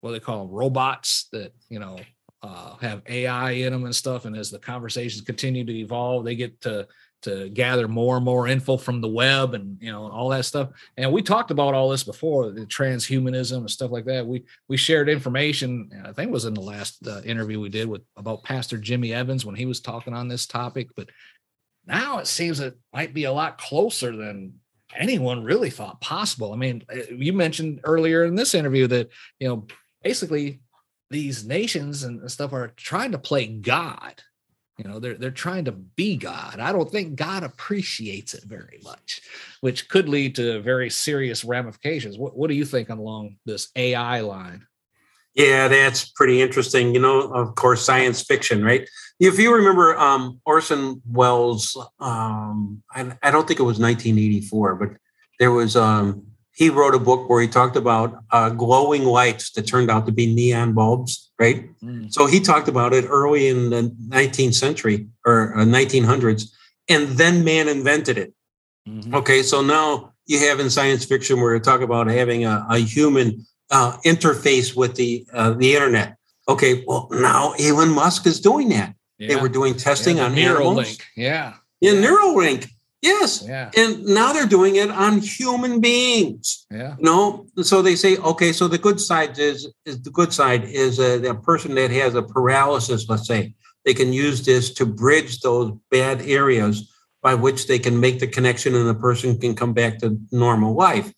what 0.00 0.12
they 0.12 0.20
call 0.20 0.44
them 0.44 0.54
robots 0.54 1.28
that 1.32 1.52
you 1.68 1.78
know 1.78 1.98
uh, 2.42 2.76
have 2.76 3.02
AI 3.08 3.52
in 3.52 3.72
them 3.72 3.84
and 3.84 3.96
stuff. 3.96 4.26
And 4.26 4.36
as 4.36 4.50
the 4.50 4.58
conversations 4.58 5.22
continue 5.22 5.64
to 5.64 5.72
evolve, 5.72 6.24
they 6.24 6.36
get 6.36 6.60
to 6.62 6.86
to 7.22 7.48
gather 7.48 7.88
more 7.88 8.16
and 8.16 8.24
more 8.24 8.46
info 8.48 8.76
from 8.76 9.00
the 9.00 9.08
web 9.08 9.54
and 9.54 9.78
you 9.80 9.90
know 9.90 10.10
all 10.10 10.28
that 10.28 10.44
stuff. 10.44 10.68
And 10.98 11.10
we 11.10 11.22
talked 11.22 11.50
about 11.50 11.72
all 11.72 11.88
this 11.88 12.04
before, 12.04 12.50
the 12.50 12.66
transhumanism 12.66 13.56
and 13.56 13.70
stuff 13.70 13.90
like 13.90 14.04
that. 14.04 14.26
We 14.26 14.44
we 14.68 14.76
shared 14.76 15.08
information. 15.08 15.90
I 16.04 16.12
think 16.12 16.30
was 16.30 16.44
in 16.44 16.52
the 16.52 16.60
last 16.60 17.06
uh, 17.06 17.22
interview 17.22 17.60
we 17.60 17.70
did 17.70 17.88
with 17.88 18.02
about 18.18 18.44
Pastor 18.44 18.76
Jimmy 18.76 19.14
Evans 19.14 19.46
when 19.46 19.54
he 19.54 19.64
was 19.64 19.80
talking 19.80 20.12
on 20.12 20.28
this 20.28 20.46
topic. 20.46 20.88
But 20.94 21.08
now 21.86 22.18
it 22.18 22.26
seems 22.26 22.60
it 22.60 22.76
might 22.92 23.14
be 23.14 23.24
a 23.24 23.32
lot 23.32 23.56
closer 23.56 24.14
than 24.14 24.60
anyone 24.96 25.44
really 25.44 25.70
thought 25.70 26.00
possible. 26.00 26.52
I 26.52 26.56
mean, 26.56 26.84
uh, 26.92 27.14
you 27.14 27.32
mentioned 27.32 27.80
earlier 27.84 28.24
in 28.24 28.34
this 28.34 28.54
interview 28.54 28.86
that, 28.88 29.10
you 29.38 29.48
know, 29.48 29.66
basically 30.02 30.60
these 31.10 31.44
nations 31.44 32.04
and 32.04 32.30
stuff 32.30 32.52
are 32.52 32.68
trying 32.76 33.12
to 33.12 33.18
play 33.18 33.46
God. 33.46 34.22
You 34.78 34.88
know, 34.88 34.98
they're 34.98 35.14
they're 35.14 35.30
trying 35.30 35.66
to 35.66 35.72
be 35.72 36.16
God. 36.16 36.58
I 36.58 36.72
don't 36.72 36.90
think 36.90 37.14
God 37.14 37.44
appreciates 37.44 38.34
it 38.34 38.42
very 38.44 38.80
much, 38.82 39.20
which 39.60 39.88
could 39.88 40.08
lead 40.08 40.34
to 40.34 40.60
very 40.62 40.90
serious 40.90 41.44
ramifications. 41.44 42.18
What 42.18 42.36
what 42.36 42.48
do 42.48 42.54
you 42.54 42.64
think 42.64 42.88
along 42.88 43.36
this 43.44 43.68
AI 43.76 44.20
line? 44.20 44.66
Yeah, 45.34 45.68
that's 45.68 46.04
pretty 46.04 46.40
interesting. 46.40 46.94
You 46.94 47.00
know, 47.00 47.22
of 47.32 47.56
course, 47.56 47.84
science 47.84 48.22
fiction, 48.22 48.64
right? 48.64 48.88
If 49.18 49.38
you 49.38 49.54
remember 49.54 49.96
um, 49.98 50.40
Orson 50.44 51.02
Welles, 51.10 51.76
um, 52.00 52.82
I, 52.92 53.12
I, 53.22 53.30
don't 53.30 53.46
think 53.46 53.60
it 53.60 53.64
was 53.64 53.78
1984, 53.78 54.74
but 54.76 54.90
there 55.38 55.50
was 55.50 55.76
um, 55.76 56.26
he 56.52 56.70
wrote 56.70 56.94
a 56.94 57.00
book 57.00 57.28
where 57.28 57.42
he 57.42 57.48
talked 57.48 57.76
about 57.76 58.22
uh, 58.30 58.50
glowing 58.50 59.04
lights 59.04 59.50
that 59.52 59.62
turned 59.62 59.90
out 59.90 60.06
to 60.06 60.12
be 60.12 60.32
neon 60.32 60.72
bulbs, 60.72 61.32
right? 61.38 61.68
Mm. 61.82 62.12
So 62.12 62.26
he 62.26 62.38
talked 62.38 62.68
about 62.68 62.92
it 62.92 63.04
early 63.08 63.48
in 63.48 63.70
the 63.70 63.94
19th 64.08 64.54
century 64.54 65.08
or 65.26 65.58
uh, 65.58 65.64
1900s, 65.64 66.52
and 66.88 67.08
then 67.08 67.44
man 67.44 67.68
invented 67.68 68.18
it. 68.18 68.34
Mm-hmm. 68.88 69.14
Okay, 69.14 69.42
so 69.42 69.62
now 69.62 70.12
you 70.26 70.38
have 70.40 70.60
in 70.60 70.70
science 70.70 71.04
fiction 71.04 71.40
where 71.40 71.54
you 71.54 71.60
talk 71.60 71.80
about 71.80 72.06
having 72.06 72.44
a, 72.44 72.66
a 72.70 72.78
human 72.78 73.44
uh, 73.74 73.98
interface 74.04 74.76
with 74.76 74.94
the 74.94 75.26
uh, 75.32 75.52
the 75.52 75.74
internet. 75.74 76.16
Okay, 76.48 76.84
well 76.86 77.08
now 77.10 77.52
Elon 77.58 77.90
Musk 77.90 78.26
is 78.26 78.40
doing 78.40 78.68
that. 78.70 78.94
Yeah. 79.18 79.28
They 79.28 79.36
were 79.36 79.48
doing 79.48 79.74
testing 79.74 80.16
yeah, 80.18 80.24
on 80.24 80.38
animals. 80.38 80.98
Yeah. 81.16 81.54
In 81.80 81.96
yeah. 81.96 82.08
Neuralink. 82.08 82.70
Yes. 83.02 83.44
Yeah. 83.46 83.70
And 83.76 84.04
now 84.06 84.32
they're 84.32 84.46
doing 84.46 84.76
it 84.76 84.90
on 84.90 85.18
human 85.18 85.80
beings. 85.80 86.66
Yeah. 86.70 86.96
no. 86.98 87.46
So 87.62 87.82
they 87.82 87.96
say, 87.96 88.16
okay, 88.16 88.50
so 88.52 88.66
the 88.66 88.78
good 88.78 88.98
side 88.98 89.38
is, 89.38 89.70
is 89.84 90.00
the 90.02 90.10
good 90.10 90.32
side 90.32 90.64
is 90.64 90.98
a, 90.98 91.22
a 91.28 91.34
person 91.34 91.74
that 91.74 91.90
has 91.90 92.14
a 92.14 92.22
paralysis, 92.22 93.06
let's 93.10 93.26
say, 93.26 93.54
they 93.84 93.92
can 93.92 94.12
use 94.14 94.46
this 94.46 94.72
to 94.74 94.86
bridge 94.86 95.40
those 95.40 95.72
bad 95.90 96.22
areas 96.22 96.90
by 97.22 97.34
which 97.34 97.66
they 97.66 97.78
can 97.78 98.00
make 98.00 98.20
the 98.20 98.26
connection 98.26 98.74
and 98.74 98.88
the 98.88 98.94
person 98.94 99.38
can 99.38 99.54
come 99.54 99.74
back 99.74 99.98
to 99.98 100.18
normal 100.32 100.74
life. 100.74 101.12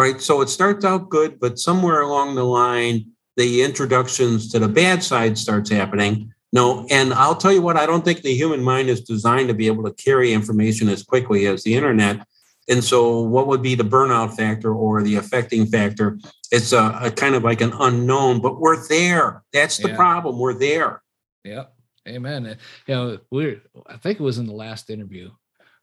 All 0.00 0.06
right. 0.06 0.20
So 0.20 0.40
it 0.40 0.48
starts 0.48 0.82
out 0.82 1.10
good, 1.10 1.38
but 1.38 1.58
somewhere 1.58 2.00
along 2.00 2.34
the 2.34 2.44
line, 2.44 3.10
the 3.36 3.62
introductions 3.62 4.50
to 4.52 4.58
the 4.58 4.68
bad 4.68 5.02
side 5.02 5.36
starts 5.36 5.68
happening 5.68 6.32
no, 6.52 6.86
and 6.90 7.14
I'll 7.14 7.36
tell 7.36 7.52
you 7.52 7.62
what, 7.62 7.76
I 7.76 7.86
don't 7.86 8.04
think 8.04 8.22
the 8.22 8.34
human 8.34 8.62
mind 8.62 8.88
is 8.88 9.00
designed 9.00 9.48
to 9.48 9.54
be 9.54 9.68
able 9.68 9.84
to 9.84 9.92
carry 9.92 10.32
information 10.32 10.88
as 10.88 11.02
quickly 11.02 11.46
as 11.46 11.62
the 11.62 11.74
internet. 11.74 12.26
And 12.68 12.82
so, 12.82 13.20
what 13.20 13.46
would 13.46 13.62
be 13.62 13.74
the 13.74 13.84
burnout 13.84 14.36
factor 14.36 14.72
or 14.74 15.02
the 15.02 15.16
affecting 15.16 15.66
factor? 15.66 16.18
It's 16.50 16.72
a, 16.72 16.98
a 17.02 17.10
kind 17.10 17.34
of 17.34 17.44
like 17.44 17.60
an 17.60 17.72
unknown, 17.78 18.40
but 18.40 18.60
we're 18.60 18.86
there. 18.88 19.42
That's 19.52 19.78
the 19.78 19.90
yeah. 19.90 19.96
problem. 19.96 20.38
We're 20.38 20.54
there. 20.54 21.02
Yeah. 21.44 21.64
Amen. 22.08 22.56
You 22.86 22.94
know, 22.94 23.18
we 23.30 23.60
I 23.86 23.96
think 23.98 24.18
it 24.18 24.22
was 24.22 24.38
in 24.38 24.46
the 24.46 24.52
last 24.52 24.90
interview 24.90 25.30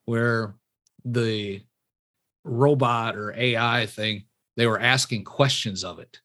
where 0.06 0.56
the 1.06 1.62
robot 2.48 3.16
or 3.16 3.34
AI 3.38 3.86
thing, 3.86 4.25
they 4.56 4.68
were 4.68 4.80
asking 4.80 5.24
questions 5.24 5.84
of 5.84 6.00
it. 6.00 6.20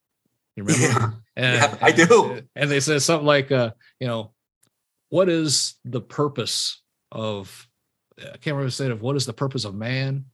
You 0.57 0.64
remember? 0.64 0.87
Yeah, 0.87 1.11
and, 1.37 1.57
yeah 1.57 1.79
I 1.81 1.93
do. 1.93 2.43
And 2.57 2.71
they 2.71 2.81
said 2.81 3.02
something 3.02 3.26
like, 3.26 3.52
uh, 3.52 3.73
you 4.00 4.07
know, 4.07 4.33
what 5.09 5.29
is 5.29 5.75
the 5.85 6.00
purpose 6.00 6.81
of, 7.11 7.69
I 8.19 8.37
can't 8.38 8.47
remember 8.47 8.64
the 8.64 8.71
state 8.71 8.91
of 8.91 9.02
what 9.02 9.17
is 9.17 9.26
the 9.26 9.33
purpose 9.33 9.64
of 9.64 9.75
man? 9.75 10.26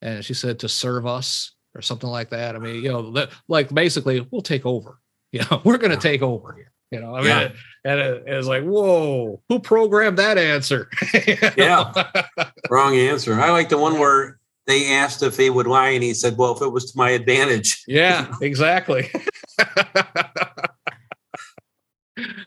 And 0.00 0.24
she 0.24 0.34
said 0.34 0.60
to 0.60 0.68
serve 0.68 1.06
us 1.06 1.52
or 1.74 1.82
something 1.82 2.08
like 2.08 2.30
that. 2.30 2.56
I 2.56 2.58
mean, 2.58 2.82
you 2.82 2.90
know, 2.90 3.26
like 3.48 3.72
basically 3.72 4.26
we'll 4.30 4.42
take 4.42 4.66
over. 4.66 4.98
You 5.34 5.40
know, 5.50 5.60
we're 5.64 5.78
going 5.78 5.90
to 5.90 5.96
take 5.96 6.22
over 6.22 6.52
here. 6.52 6.70
You 6.92 7.00
know, 7.00 7.16
I 7.16 7.18
mean, 7.18 7.26
yeah. 7.26 7.48
and 7.84 7.98
it, 7.98 8.22
it, 8.28 8.36
was 8.36 8.46
like, 8.46 8.62
whoa, 8.62 9.42
who 9.48 9.58
programmed 9.58 10.20
that 10.20 10.38
answer? 10.38 10.88
yeah, 11.56 11.92
wrong 12.70 12.94
answer. 12.94 13.34
I 13.34 13.50
like 13.50 13.68
the 13.68 13.76
one 13.76 13.98
where 13.98 14.38
they 14.66 14.92
asked 14.92 15.22
if 15.22 15.36
he 15.36 15.50
would 15.50 15.66
lie, 15.66 15.90
and 15.90 16.02
he 16.02 16.14
said, 16.14 16.36
"Well, 16.36 16.56
if 16.56 16.62
it 16.62 16.68
was 16.68 16.92
to 16.92 16.98
my 16.98 17.10
advantage." 17.10 17.82
Yeah, 17.86 18.34
exactly. 18.40 19.10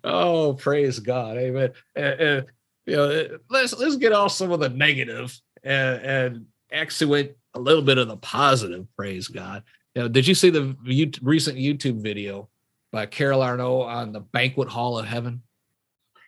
oh, 0.04 0.54
praise 0.54 1.00
God, 1.00 1.38
Amen. 1.38 1.72
And, 1.96 2.20
and, 2.20 2.46
you 2.86 2.96
know, 2.96 3.10
uh, 3.10 3.38
let's 3.50 3.78
let's 3.78 3.98
get 3.98 4.14
off 4.14 4.32
some 4.32 4.52
of 4.52 4.60
the 4.60 4.70
negative 4.70 5.40
and, 5.64 6.02
and 6.02 6.46
exude 6.72 7.36
a 7.54 7.60
little 7.60 7.82
bit 7.82 7.98
of 7.98 8.08
the 8.08 8.18
positive. 8.18 8.88
Praise 8.96 9.28
God. 9.28 9.64
You 9.96 10.04
know, 10.04 10.08
did 10.08 10.28
you 10.28 10.36
see 10.36 10.50
the 10.50 10.76
recent 11.22 11.58
YouTube 11.58 12.02
video 12.02 12.50
by 12.92 13.06
Carol 13.06 13.42
Arnott 13.42 13.66
on 13.66 14.12
the 14.12 14.20
banquet 14.20 14.70
hall 14.70 14.98
of 14.98 15.06
heaven? 15.06 15.42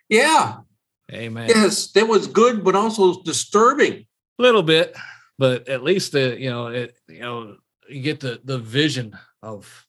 Yeah. 0.09 0.57
Amen. 1.11 1.49
Yes, 1.49 1.91
that 1.91 2.07
was 2.07 2.27
good, 2.27 2.63
but 2.63 2.75
also 2.75 3.21
disturbing. 3.23 4.05
A 4.37 4.41
little 4.41 4.63
bit, 4.63 4.95
but 5.39 5.69
at 5.69 5.81
least 5.81 6.11
the 6.11 6.39
you 6.39 6.51
know 6.51 6.67
it 6.67 6.95
you 7.07 7.21
know 7.21 7.55
you 7.89 8.01
get 8.01 8.19
the 8.19 8.39
the 8.43 8.59
vision 8.59 9.17
of 9.41 9.87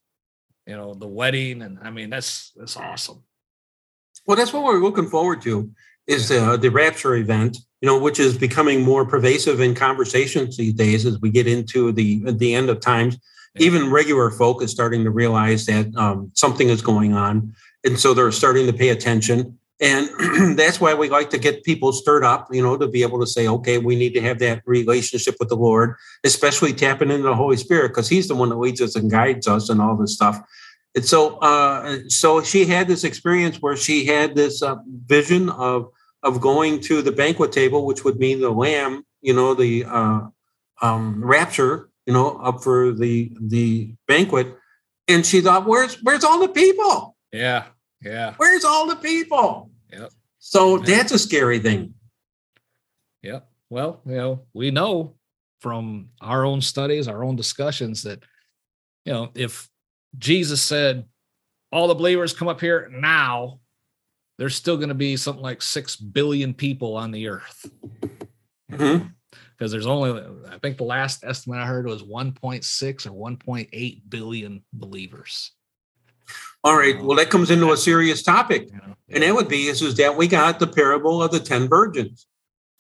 you 0.67 0.75
know 0.75 0.95
the 0.95 1.07
wedding 1.07 1.61
and 1.61 1.79
i 1.83 1.91
mean 1.91 2.09
that's 2.09 2.53
that's 2.57 2.77
awesome. 2.77 3.23
Well 4.27 4.37
that's 4.37 4.53
what 4.53 4.63
we're 4.63 4.79
looking 4.79 5.09
forward 5.09 5.43
to 5.43 5.71
is 6.07 6.31
uh, 6.31 6.57
the 6.57 6.71
rapture 6.71 7.17
event 7.17 7.59
you 7.81 7.87
know 7.89 7.99
which 7.99 8.21
is 8.21 8.39
becoming 8.39 8.83
more 8.83 9.05
pervasive 9.05 9.61
in 9.61 9.75
conversations 9.75 10.57
these 10.57 10.75
days 10.75 11.05
as 11.05 11.21
we 11.21 11.31
get 11.31 11.47
into 11.47 11.93
the 11.93 12.23
the 12.33 12.55
end 12.55 12.71
of 12.71 12.81
times. 12.81 13.19
Yeah. 13.57 13.67
even 13.67 13.91
regular 13.91 14.31
folk 14.31 14.63
is 14.63 14.71
starting 14.71 15.03
to 15.03 15.11
realize 15.11 15.67
that 15.67 15.93
um, 15.97 16.31
something 16.35 16.69
is 16.69 16.81
going 16.81 17.15
on 17.15 17.53
and 17.85 17.99
so 17.99 18.15
they're 18.15 18.31
starting 18.31 18.67
to 18.67 18.73
pay 18.73 18.91
attention 18.91 19.59
and 19.81 20.09
that's 20.59 20.81
why 20.81 20.95
we 20.95 21.09
like 21.09 21.31
to 21.31 21.39
get 21.39 21.65
people 21.65 21.93
stirred 21.93 22.25
up, 22.25 22.49
you 22.53 22.63
know, 22.63 22.77
to 22.77 22.87
be 22.87 23.03
able 23.03 23.19
to 23.21 23.27
say, 23.27 23.49
okay, 23.49 23.79
we 23.79 23.97
need 23.97 24.13
to 24.15 24.21
have 24.21 24.39
that 24.41 24.63
relationship 24.67 25.37
with 25.41 25.49
the 25.49 25.57
Lord, 25.57 25.95
especially 26.23 26.73
tapping 26.73 27.11
into 27.11 27.23
the 27.23 27.35
Holy 27.35 27.57
Spirit, 27.57 27.89
because 27.89 28.09
He's 28.09 28.29
the 28.29 28.35
one 28.35 28.51
that 28.51 28.59
leads 28.59 28.81
us 28.81 28.95
and 28.95 29.11
guides 29.11 29.49
us 29.49 29.71
and 29.71 29.81
all 29.81 29.97
this 29.97 30.15
stuff. 30.15 30.41
And 30.95 31.05
so, 31.05 31.39
uh, 31.39 32.01
so 32.09 32.43
she 32.43 32.67
had 32.67 32.89
this 32.89 33.05
experience 33.05 33.63
where 33.63 33.77
she 33.77 34.05
had 34.05 34.35
this 34.35 34.63
uh, 34.63 34.77
vision 35.07 35.49
of 35.51 35.91
of 36.23 36.41
going 36.41 36.81
to 36.81 37.01
the 37.01 37.13
banquet 37.13 37.53
table, 37.53 37.87
which 37.87 38.05
would 38.05 38.19
mean 38.19 38.41
the 38.41 38.51
Lamb, 38.51 39.05
you 39.23 39.33
know, 39.33 39.55
the 39.55 39.85
uh, 39.87 40.21
um, 40.83 41.25
rapture, 41.25 41.89
you 42.05 42.13
know, 42.13 42.37
up 42.39 42.63
for 42.63 42.93
the 42.93 43.33
the 43.41 43.95
banquet, 44.07 44.55
and 45.09 45.25
she 45.25 45.41
thought, 45.41 45.67
"Where's 45.67 45.95
where's 46.03 46.25
all 46.25 46.41
the 46.41 46.49
people?" 46.49 47.17
Yeah, 47.33 47.67
yeah. 48.03 48.35
Where's 48.37 48.65
all 48.65 48.89
the 48.89 48.97
people? 48.97 49.70
Yep. 49.93 50.13
So 50.39 50.79
that's 50.79 51.13
a 51.13 51.19
scary 51.19 51.59
thing. 51.59 51.95
Yep. 53.23 53.49
Well, 53.69 54.01
you 54.07 54.17
know, 54.17 54.47
we 54.55 54.71
know 54.71 55.15
from 55.61 56.09
our 56.21 56.45
own 56.45 56.61
studies, 56.61 57.09
our 57.09 57.23
own 57.23 57.37
discussions 57.37 58.03
that, 58.05 58.23
you 59.05 59.13
know, 59.13 59.31
if 59.35 59.69
Jesus 60.19 60.63
said, 60.63 61.05
all 61.71 61.87
the 61.87 61.95
believers 61.95 62.33
come 62.33 62.49
up 62.49 62.61
here 62.61 62.91
now, 62.93 63.61
there's 64.39 64.57
still 64.57 64.77
going 64.77 64.89
to 64.89 64.95
be 64.95 65.17
something 65.17 65.43
like 65.43 65.63
6 65.63 65.97
billion 65.97 66.55
people 66.55 66.97
on 66.97 67.11
the 67.11 67.29
earth. 67.29 67.71
Mm-hmm 68.73 69.07
because 69.61 69.71
there's 69.71 69.87
only 69.87 70.23
I 70.51 70.59
think 70.59 70.79
the 70.79 70.85
last 70.85 71.23
estimate 71.23 71.61
I 71.61 71.67
heard 71.67 71.87
was 71.87 72.03
1.6 72.03 73.07
or 73.07 73.11
1.8 73.11 74.03
billion 74.09 74.65
believers. 74.73 75.53
All 76.63 76.77
right. 76.77 77.01
Well, 77.01 77.17
that 77.17 77.31
comes 77.31 77.51
into 77.51 77.73
a 77.73 77.77
serious 77.77 78.23
topic. 78.23 78.69
And 79.09 79.23
that 79.23 79.35
would 79.35 79.49
be 79.49 79.67
is, 79.67 79.83
is 79.83 79.97
that 79.97 80.17
we 80.17 80.29
got 80.29 80.59
the 80.59 80.67
parable 80.67 81.23
of 81.23 81.33
the 81.33 81.41
10 81.41 81.69
virgins. 81.69 82.27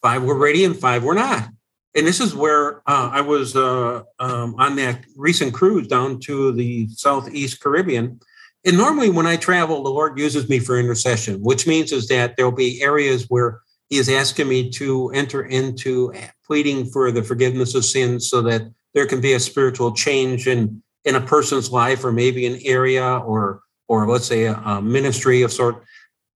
Five 0.02 0.22
were 0.22 0.38
ready 0.38 0.64
and 0.64 0.76
five 0.76 1.02
were 1.02 1.14
not. 1.14 1.48
And 1.96 2.06
this 2.06 2.20
is 2.20 2.34
where 2.34 2.78
uh, 2.88 3.10
I 3.12 3.20
was 3.20 3.56
uh, 3.56 4.02
um, 4.20 4.54
on 4.58 4.76
that 4.76 5.04
recent 5.16 5.52
cruise 5.52 5.88
down 5.88 6.20
to 6.20 6.52
the 6.52 6.88
Southeast 6.90 7.60
Caribbean. 7.60 8.20
And 8.64 8.76
normally 8.76 9.10
when 9.10 9.26
I 9.26 9.36
travel, 9.36 9.82
the 9.82 9.90
Lord 9.90 10.18
uses 10.18 10.48
me 10.48 10.58
for 10.60 10.78
intercession, 10.78 11.40
which 11.40 11.66
means 11.66 11.90
is 11.90 12.06
that 12.08 12.36
there'll 12.36 12.52
be 12.52 12.82
areas 12.82 13.26
where 13.28 13.60
he 13.88 13.96
is 13.96 14.08
asking 14.08 14.48
me 14.48 14.70
to 14.70 15.10
enter 15.10 15.42
into 15.42 16.12
pleading 16.46 16.86
for 16.86 17.10
the 17.10 17.24
forgiveness 17.24 17.74
of 17.74 17.84
sins 17.84 18.30
so 18.30 18.40
that 18.42 18.62
there 18.94 19.06
can 19.06 19.20
be 19.20 19.32
a 19.32 19.40
spiritual 19.40 19.92
change 19.92 20.46
in, 20.46 20.82
in 21.04 21.14
a 21.14 21.20
person's 21.20 21.70
life 21.70 22.04
or 22.04 22.12
maybe 22.12 22.46
an 22.46 22.58
area 22.64 23.18
or 23.18 23.62
or 23.88 24.08
let's 24.08 24.26
say 24.26 24.44
a, 24.44 24.54
a 24.54 24.80
ministry 24.80 25.42
of 25.42 25.52
sort. 25.52 25.82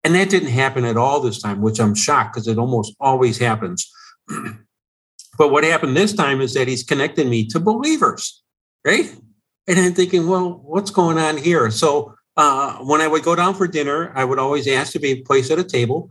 And 0.03 0.15
that 0.17 0.29
didn't 0.29 0.49
happen 0.49 0.85
at 0.85 0.97
all 0.97 1.21
this 1.21 1.41
time, 1.41 1.63
which 1.63 1.79
I'm 1.81 1.95
shocked 1.95 2.35
because 2.35 2.49
it 2.49 2.59
almost 2.59 2.95
always 3.01 3.39
happens. 3.39 3.91
but 5.39 5.51
what 5.51 5.65
happened 5.65 5.97
this 5.97 6.13
time 6.13 6.41
is 6.41 6.53
that 6.55 6.69
he's 6.69 6.83
connecting 6.83 7.31
me 7.31 7.47
to 7.47 7.61
believers, 7.61 8.43
right? 8.85 9.17
And 9.67 9.79
I'm 9.79 9.95
thinking, 9.95 10.27
well, 10.27 10.61
what's 10.65 10.91
going 10.91 11.17
on 11.17 11.37
here? 11.37 11.71
So 11.71 12.15
uh, 12.37 12.79
when 12.79 13.01
I 13.01 13.07
would 13.07 13.23
go 13.23 13.35
down 13.35 13.55
for 13.55 13.67
dinner, 13.67 14.13
I 14.15 14.25
would 14.25 14.39
always 14.39 14.67
ask 14.67 14.93
to 14.93 14.99
be 14.99 15.23
placed 15.23 15.51
at 15.51 15.59
a 15.59 15.65
table. 15.65 16.11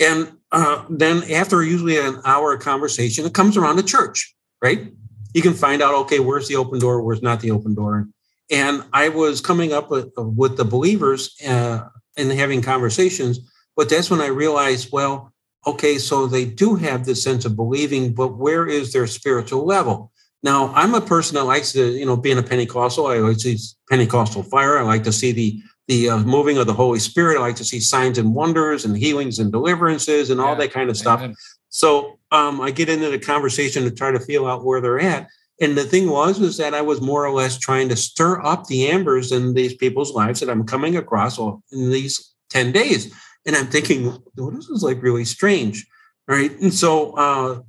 And 0.00 0.32
uh, 0.50 0.84
then 0.88 1.30
after 1.30 1.62
usually 1.62 1.98
an 1.98 2.20
hour 2.24 2.54
of 2.54 2.60
conversation, 2.60 3.26
it 3.26 3.34
comes 3.34 3.56
around 3.56 3.76
the 3.76 3.82
church, 3.82 4.34
right? 4.62 4.92
You 5.34 5.42
can 5.42 5.54
find 5.54 5.82
out, 5.82 5.94
okay, 5.94 6.20
where's 6.20 6.48
the 6.48 6.56
open 6.56 6.78
door, 6.78 7.02
where's 7.02 7.22
not 7.22 7.40
the 7.40 7.50
open 7.50 7.74
door. 7.74 8.08
And 8.50 8.84
I 8.92 9.08
was 9.10 9.40
coming 9.40 9.72
up 9.72 9.90
with, 9.90 10.10
with 10.16 10.56
the 10.56 10.64
believers 10.64 11.36
uh, 11.46 11.88
and 12.16 12.32
having 12.32 12.62
conversations. 12.62 13.38
But 13.76 13.88
that's 13.88 14.10
when 14.10 14.20
I 14.20 14.26
realized, 14.26 14.90
well, 14.92 15.32
okay, 15.66 15.98
so 15.98 16.26
they 16.26 16.44
do 16.44 16.74
have 16.74 17.04
this 17.04 17.22
sense 17.22 17.44
of 17.44 17.56
believing, 17.56 18.14
but 18.14 18.36
where 18.36 18.66
is 18.66 18.92
their 18.92 19.06
spiritual 19.06 19.64
level? 19.64 20.10
Now, 20.42 20.72
I'm 20.74 20.94
a 20.94 21.00
person 21.00 21.34
that 21.36 21.44
likes 21.44 21.72
to, 21.72 21.90
you 21.90 22.06
know, 22.06 22.16
being 22.16 22.38
a 22.38 22.42
Pentecostal, 22.42 23.06
I 23.06 23.18
like 23.18 23.36
to 23.38 23.56
see 23.56 23.76
Pentecostal 23.88 24.42
fire. 24.42 24.78
I 24.78 24.82
like 24.82 25.04
to 25.04 25.12
see 25.12 25.32
the 25.32 25.60
the 25.88 26.08
uh, 26.08 26.18
moving 26.18 26.56
of 26.56 26.68
the 26.68 26.72
Holy 26.72 27.00
Spirit. 27.00 27.36
I 27.36 27.40
like 27.40 27.56
to 27.56 27.64
see 27.64 27.80
signs 27.80 28.16
and 28.16 28.32
wonders 28.32 28.84
and 28.84 28.96
healings 28.96 29.40
and 29.40 29.50
deliverances 29.50 30.30
and 30.30 30.40
all 30.40 30.54
that 30.54 30.70
kind 30.70 30.88
of 30.88 30.96
stuff. 30.96 31.18
Amen. 31.18 31.34
So 31.68 32.19
um, 32.30 32.60
I 32.60 32.70
get 32.70 32.88
into 32.88 33.10
the 33.10 33.18
conversation 33.18 33.84
to 33.84 33.90
try 33.90 34.10
to 34.10 34.20
feel 34.20 34.46
out 34.46 34.64
where 34.64 34.80
they're 34.80 35.00
at. 35.00 35.28
And 35.60 35.76
the 35.76 35.84
thing 35.84 36.08
was, 36.08 36.40
was 36.40 36.56
that 36.56 36.72
I 36.72 36.80
was 36.80 37.00
more 37.00 37.24
or 37.24 37.32
less 37.32 37.58
trying 37.58 37.88
to 37.90 37.96
stir 37.96 38.40
up 38.44 38.66
the 38.66 38.88
embers 38.88 39.30
in 39.30 39.52
these 39.52 39.74
people's 39.74 40.14
lives 40.14 40.40
that 40.40 40.48
I'm 40.48 40.64
coming 40.64 40.96
across 40.96 41.38
in 41.38 41.90
these 41.90 42.34
10 42.50 42.72
days. 42.72 43.14
And 43.46 43.54
I'm 43.54 43.66
thinking, 43.66 44.22
well, 44.36 44.50
this 44.50 44.68
is 44.68 44.82
like 44.82 45.02
really 45.02 45.24
strange. 45.24 45.86
Right. 46.26 46.58
And 46.60 46.72
so 46.72 47.12
uh, 47.12 47.62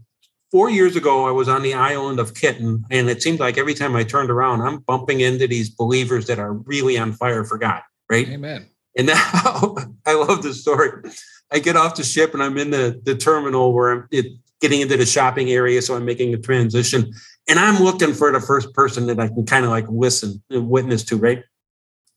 four 0.51 0.69
years 0.69 0.95
ago, 0.95 1.27
I 1.27 1.31
was 1.31 1.49
on 1.49 1.63
the 1.63 1.73
island 1.73 2.19
of 2.19 2.35
Kitten, 2.35 2.85
and 2.91 3.09
it 3.09 3.23
seemed 3.23 3.39
like 3.39 3.57
every 3.57 3.73
time 3.73 3.95
I 3.95 4.03
turned 4.03 4.29
around, 4.29 4.61
I'm 4.61 4.79
bumping 4.79 5.21
into 5.21 5.47
these 5.47 5.69
believers 5.69 6.27
that 6.27 6.39
are 6.39 6.53
really 6.53 6.97
on 6.97 7.13
fire 7.13 7.43
for 7.43 7.57
God, 7.57 7.81
right? 8.09 8.27
Amen. 8.29 8.67
And 8.97 9.07
now 9.07 9.75
I 10.05 10.13
love 10.13 10.43
this 10.43 10.61
story. 10.61 11.09
I 11.51 11.59
get 11.59 11.75
off 11.75 11.95
the 11.95 12.03
ship 12.03 12.33
and 12.33 12.43
I'm 12.43 12.57
in 12.57 12.71
the, 12.71 13.01
the 13.03 13.15
terminal 13.15 13.73
where 13.73 13.91
I'm 13.91 14.07
it, 14.11 14.33
getting 14.61 14.81
into 14.81 14.95
the 14.95 15.05
shopping 15.05 15.49
area. 15.49 15.81
So 15.81 15.95
I'm 15.95 16.05
making 16.05 16.33
a 16.33 16.37
transition 16.37 17.11
and 17.49 17.59
I'm 17.59 17.83
looking 17.83 18.13
for 18.13 18.31
the 18.31 18.39
first 18.39 18.73
person 18.73 19.07
that 19.07 19.19
I 19.19 19.27
can 19.27 19.45
kind 19.45 19.65
of 19.65 19.71
like 19.71 19.85
listen 19.89 20.41
and 20.49 20.69
witness 20.69 21.03
to, 21.05 21.17
right? 21.17 21.43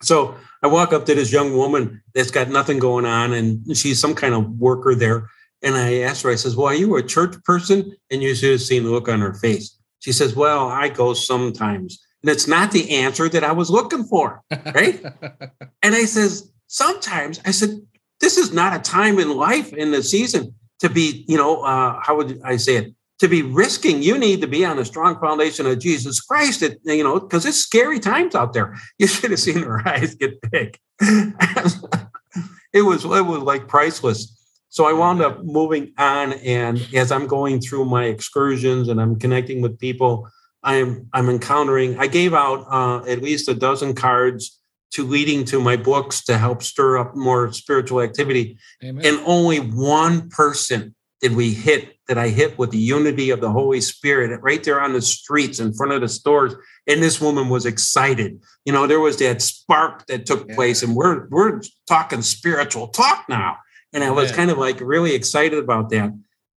So 0.03 0.37
I 0.63 0.67
walk 0.67 0.93
up 0.93 1.07
to 1.07 1.15
this 1.15 1.33
young 1.33 1.57
woman 1.57 2.03
that's 2.15 2.31
got 2.31 2.51
nothing 2.51 2.79
going 2.79 3.07
on 3.07 3.33
and 3.33 3.77
she's 3.77 3.99
some 3.99 4.15
kind 4.15 4.35
of 4.35 4.49
worker 4.59 4.95
there. 4.95 5.31
And 5.63 5.75
I 5.77 6.01
asked 6.01 6.23
her, 6.23 6.31
I 6.31 6.35
says, 6.35 6.57
Well, 6.57 6.67
are 6.67 6.75
you 6.75 6.95
a 6.97 7.03
church 7.03 7.43
person? 7.45 7.97
And 8.11 8.23
you 8.23 8.35
should 8.35 8.51
have 8.51 8.61
seen 8.61 8.85
the 8.85 8.91
look 8.91 9.09
on 9.09 9.21
her 9.21 9.33
face. 9.35 9.79
She 10.01 10.13
says, 10.13 10.37
Well, 10.37 10.69
I 10.69 10.91
go 10.91 11.15
sometimes. 11.15 12.05
And 12.23 12.31
it's 12.31 12.47
not 12.47 12.71
the 12.71 12.97
answer 12.97 13.29
that 13.31 13.45
I 13.45 13.53
was 13.53 13.71
looking 13.71 14.05
for. 14.05 14.43
Right. 14.51 15.03
and 15.83 15.95
I 15.95 16.05
says, 16.05 16.53
Sometimes 16.67 17.41
I 17.47 17.51
said, 17.51 17.81
This 18.21 18.37
is 18.37 18.53
not 18.53 18.77
a 18.77 18.83
time 18.83 19.19
in 19.19 19.35
life 19.35 19.73
in 19.73 19.91
the 19.91 20.03
season 20.03 20.55
to 20.85 20.91
be, 20.91 21.25
you 21.27 21.39
know, 21.39 21.63
uh, 21.63 21.99
how 22.03 22.15
would 22.17 22.41
I 22.45 22.59
say 22.59 22.77
it? 22.77 22.95
To 23.21 23.29
be 23.29 23.41
risking, 23.41 24.03
you 24.03 24.19
need 24.19 24.43
to 24.43 24.47
be 24.47 24.67
on 24.67 24.79
a 24.79 24.85
strong 24.85 25.19
foundation 25.19 25.65
of 25.65 25.79
Jesus 25.79 26.21
Christ. 26.21 26.63
It, 26.63 26.79
you 26.85 27.03
know, 27.03 27.19
because 27.19 27.47
it's 27.47 27.57
scary 27.57 27.99
times 27.99 28.35
out 28.35 28.53
there. 28.53 28.77
You 28.99 29.07
should 29.07 29.31
have 29.31 29.41
seen 29.41 29.63
her 29.63 29.87
eyes 29.89 30.15
get 30.15 30.39
big. 30.51 30.79
it 31.01 32.83
was 32.83 33.05
it 33.05 33.27
was 33.27 33.43
like 33.43 33.67
priceless. 33.67 34.31
So 34.69 34.85
I 34.85 34.93
wound 34.93 35.23
up 35.23 35.43
moving 35.43 35.93
on, 35.97 36.35
and 36.35 36.87
as 36.93 37.11
I'm 37.11 37.27
going 37.27 37.61
through 37.61 37.87
my 37.87 38.05
excursions 38.05 38.89
and 38.89 39.01
I'm 39.01 39.19
connecting 39.19 39.63
with 39.63 39.79
people, 39.79 40.29
I'm 40.63 41.09
I'm 41.15 41.31
encountering. 41.31 41.99
I 41.99 42.09
gave 42.09 42.35
out 42.35 42.67
uh, 42.71 43.09
at 43.09 43.23
least 43.23 43.49
a 43.49 43.55
dozen 43.55 43.95
cards 43.95 44.61
to 44.95 45.07
leading 45.07 45.45
to 45.45 45.61
my 45.61 45.77
books 45.77 46.25
to 46.25 46.39
help 46.39 46.63
stir 46.63 46.99
up 46.99 47.15
more 47.15 47.53
spiritual 47.53 48.01
activity, 48.01 48.59
Amen. 48.83 49.05
and 49.05 49.21
only 49.27 49.59
one 49.59 50.29
person 50.31 50.95
did 51.21 51.35
we 51.35 51.55
hit 51.55 51.97
that 52.07 52.19
I 52.19 52.29
hit 52.29 52.59
with 52.59 52.71
the 52.71 52.79
unity 52.79 53.31
of 53.31 53.41
the 53.41 53.51
Holy 53.51 53.81
Spirit 53.81 54.39
right 54.43 54.63
there 54.63 54.81
on 54.81 54.93
the 54.93 55.01
streets 55.01 55.59
in 55.59 55.73
front 55.73 55.93
of 55.93 56.03
the 56.03 56.09
stores. 56.09 56.55
And 56.87 57.03
this 57.03 57.21
woman 57.21 57.49
was 57.49 57.65
excited. 57.65 58.41
You 58.65 58.73
know, 58.73 58.87
there 58.87 59.01
was 59.01 59.17
that 59.19 59.41
spark 59.41 60.07
that 60.07 60.27
took 60.27 60.49
yeah. 60.49 60.55
place, 60.55 60.83
and 60.83 60.95
we're 60.95 61.27
we're 61.29 61.63
talking 61.89 62.21
spiritual 62.23 62.89
talk 62.89 63.25
now. 63.29 63.57
And 63.93 64.05
I 64.05 64.11
was 64.11 64.33
kind 64.33 64.51
of 64.51 64.59
like 64.59 64.81
really 64.81 65.15
excited 65.15 65.59
about 65.59 65.89
that. 65.91 66.13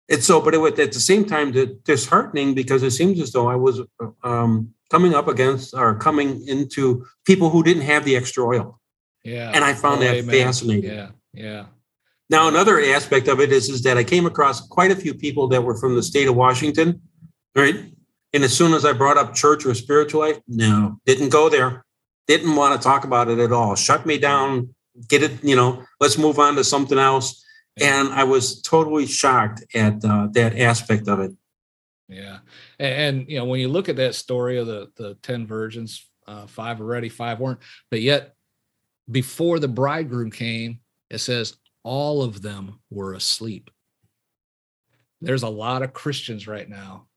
And 0.10 0.24
so, 0.24 0.42
but 0.42 0.54
it 0.54 0.60
was 0.60 0.80
at 0.80 0.94
the 0.94 1.00
same 1.00 1.26
time 1.26 1.52
disheartening 1.84 2.54
because 2.54 2.82
it 2.82 2.92
seems 2.92 3.20
as 3.20 3.32
though 3.32 3.48
I 3.48 3.56
was 3.56 3.82
um, 4.24 4.74
coming 4.92 5.14
up 5.14 5.28
against 5.28 5.74
or 5.74 5.96
coming 5.96 6.48
into 6.48 7.06
people 7.26 7.50
who 7.50 7.64
didn't 7.64 7.84
have 7.84 8.06
the 8.06 8.16
extra 8.16 8.46
oil. 8.46 8.80
Yeah. 9.24 9.52
And 9.54 9.64
I 9.64 9.74
found 9.74 10.02
oh, 10.02 10.06
that 10.06 10.16
amen. 10.16 10.46
fascinating. 10.46 10.92
Yeah. 10.92 11.10
Yeah. 11.34 11.66
Now, 12.30 12.48
another 12.48 12.80
aspect 12.80 13.28
of 13.28 13.40
it 13.40 13.52
is, 13.52 13.70
is 13.70 13.84
that 13.84 13.98
I 13.98 14.04
came 14.04 14.26
across 14.26 14.66
quite 14.68 14.92
a 14.92 14.96
few 14.96 15.14
people 15.14 15.48
that 15.50 15.64
were 15.64 15.78
from 15.78 15.96
the 15.96 16.04
state 16.04 16.28
of 16.28 16.36
Washington, 16.36 17.02
right? 17.56 17.76
And 18.34 18.44
as 18.44 18.56
soon 18.56 18.74
as 18.74 18.84
I 18.84 18.94
brought 18.94 19.18
up 19.18 19.36
church 19.36 19.66
or 19.66 19.74
spiritual 19.76 20.22
life, 20.22 20.40
no, 20.48 21.00
didn't 21.06 21.30
go 21.30 21.50
there. 21.50 21.86
Didn't 22.28 22.56
want 22.56 22.80
to 22.80 22.84
talk 22.84 23.04
about 23.04 23.30
it 23.30 23.38
at 23.38 23.52
all. 23.52 23.76
Shut 23.76 24.06
me 24.06 24.18
down, 24.18 24.74
get 25.08 25.22
it, 25.22 25.44
you 25.44 25.56
know, 25.56 25.84
let's 26.00 26.18
move 26.18 26.40
on 26.40 26.56
to 26.56 26.64
something 26.64 26.98
else. 26.98 27.44
And 27.80 28.10
I 28.10 28.24
was 28.24 28.62
totally 28.62 29.06
shocked 29.06 29.64
at 29.76 30.04
uh, 30.04 30.28
that 30.32 30.58
aspect 30.58 31.08
of 31.08 31.20
it. 31.20 31.32
Yeah. 32.08 32.40
And, 32.80 32.94
and, 33.20 33.30
you 33.30 33.38
know, 33.38 33.46
when 33.46 33.60
you 33.60 33.68
look 33.68 33.90
at 33.90 33.96
that 33.98 34.16
story 34.16 34.58
of 34.58 34.68
the, 34.68 34.90
the 34.96 35.16
10 35.24 35.48
virgins, 35.48 36.08
uh, 36.28 36.48
five 36.48 36.80
were 36.80 36.86
ready, 36.86 37.10
five 37.10 37.40
weren't, 37.40 37.60
but 37.92 38.02
yet 38.02 38.34
before 39.10 39.60
the 39.60 39.68
bridegroom 39.68 40.32
came, 40.32 40.80
it 41.10 41.20
says 41.20 41.56
all 41.84 42.24
of 42.24 42.42
them 42.42 42.80
were 42.90 43.14
asleep. 43.14 43.70
There's 45.22 45.44
a 45.44 45.50
lot 45.50 45.82
of 45.82 45.94
Christians 45.94 46.48
right 46.48 46.68
now. 46.68 47.08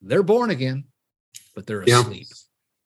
They're 0.00 0.22
born 0.22 0.50
again, 0.50 0.84
but 1.54 1.66
they're 1.66 1.82
asleep. 1.82 2.26
Yeah. 2.28 2.36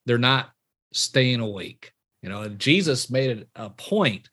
They're 0.06 0.18
not 0.18 0.50
staying 0.92 1.40
awake. 1.40 1.92
You 2.22 2.28
know, 2.28 2.48
Jesus 2.48 3.10
made 3.10 3.38
it 3.38 3.48
a 3.54 3.70
point 3.70 4.28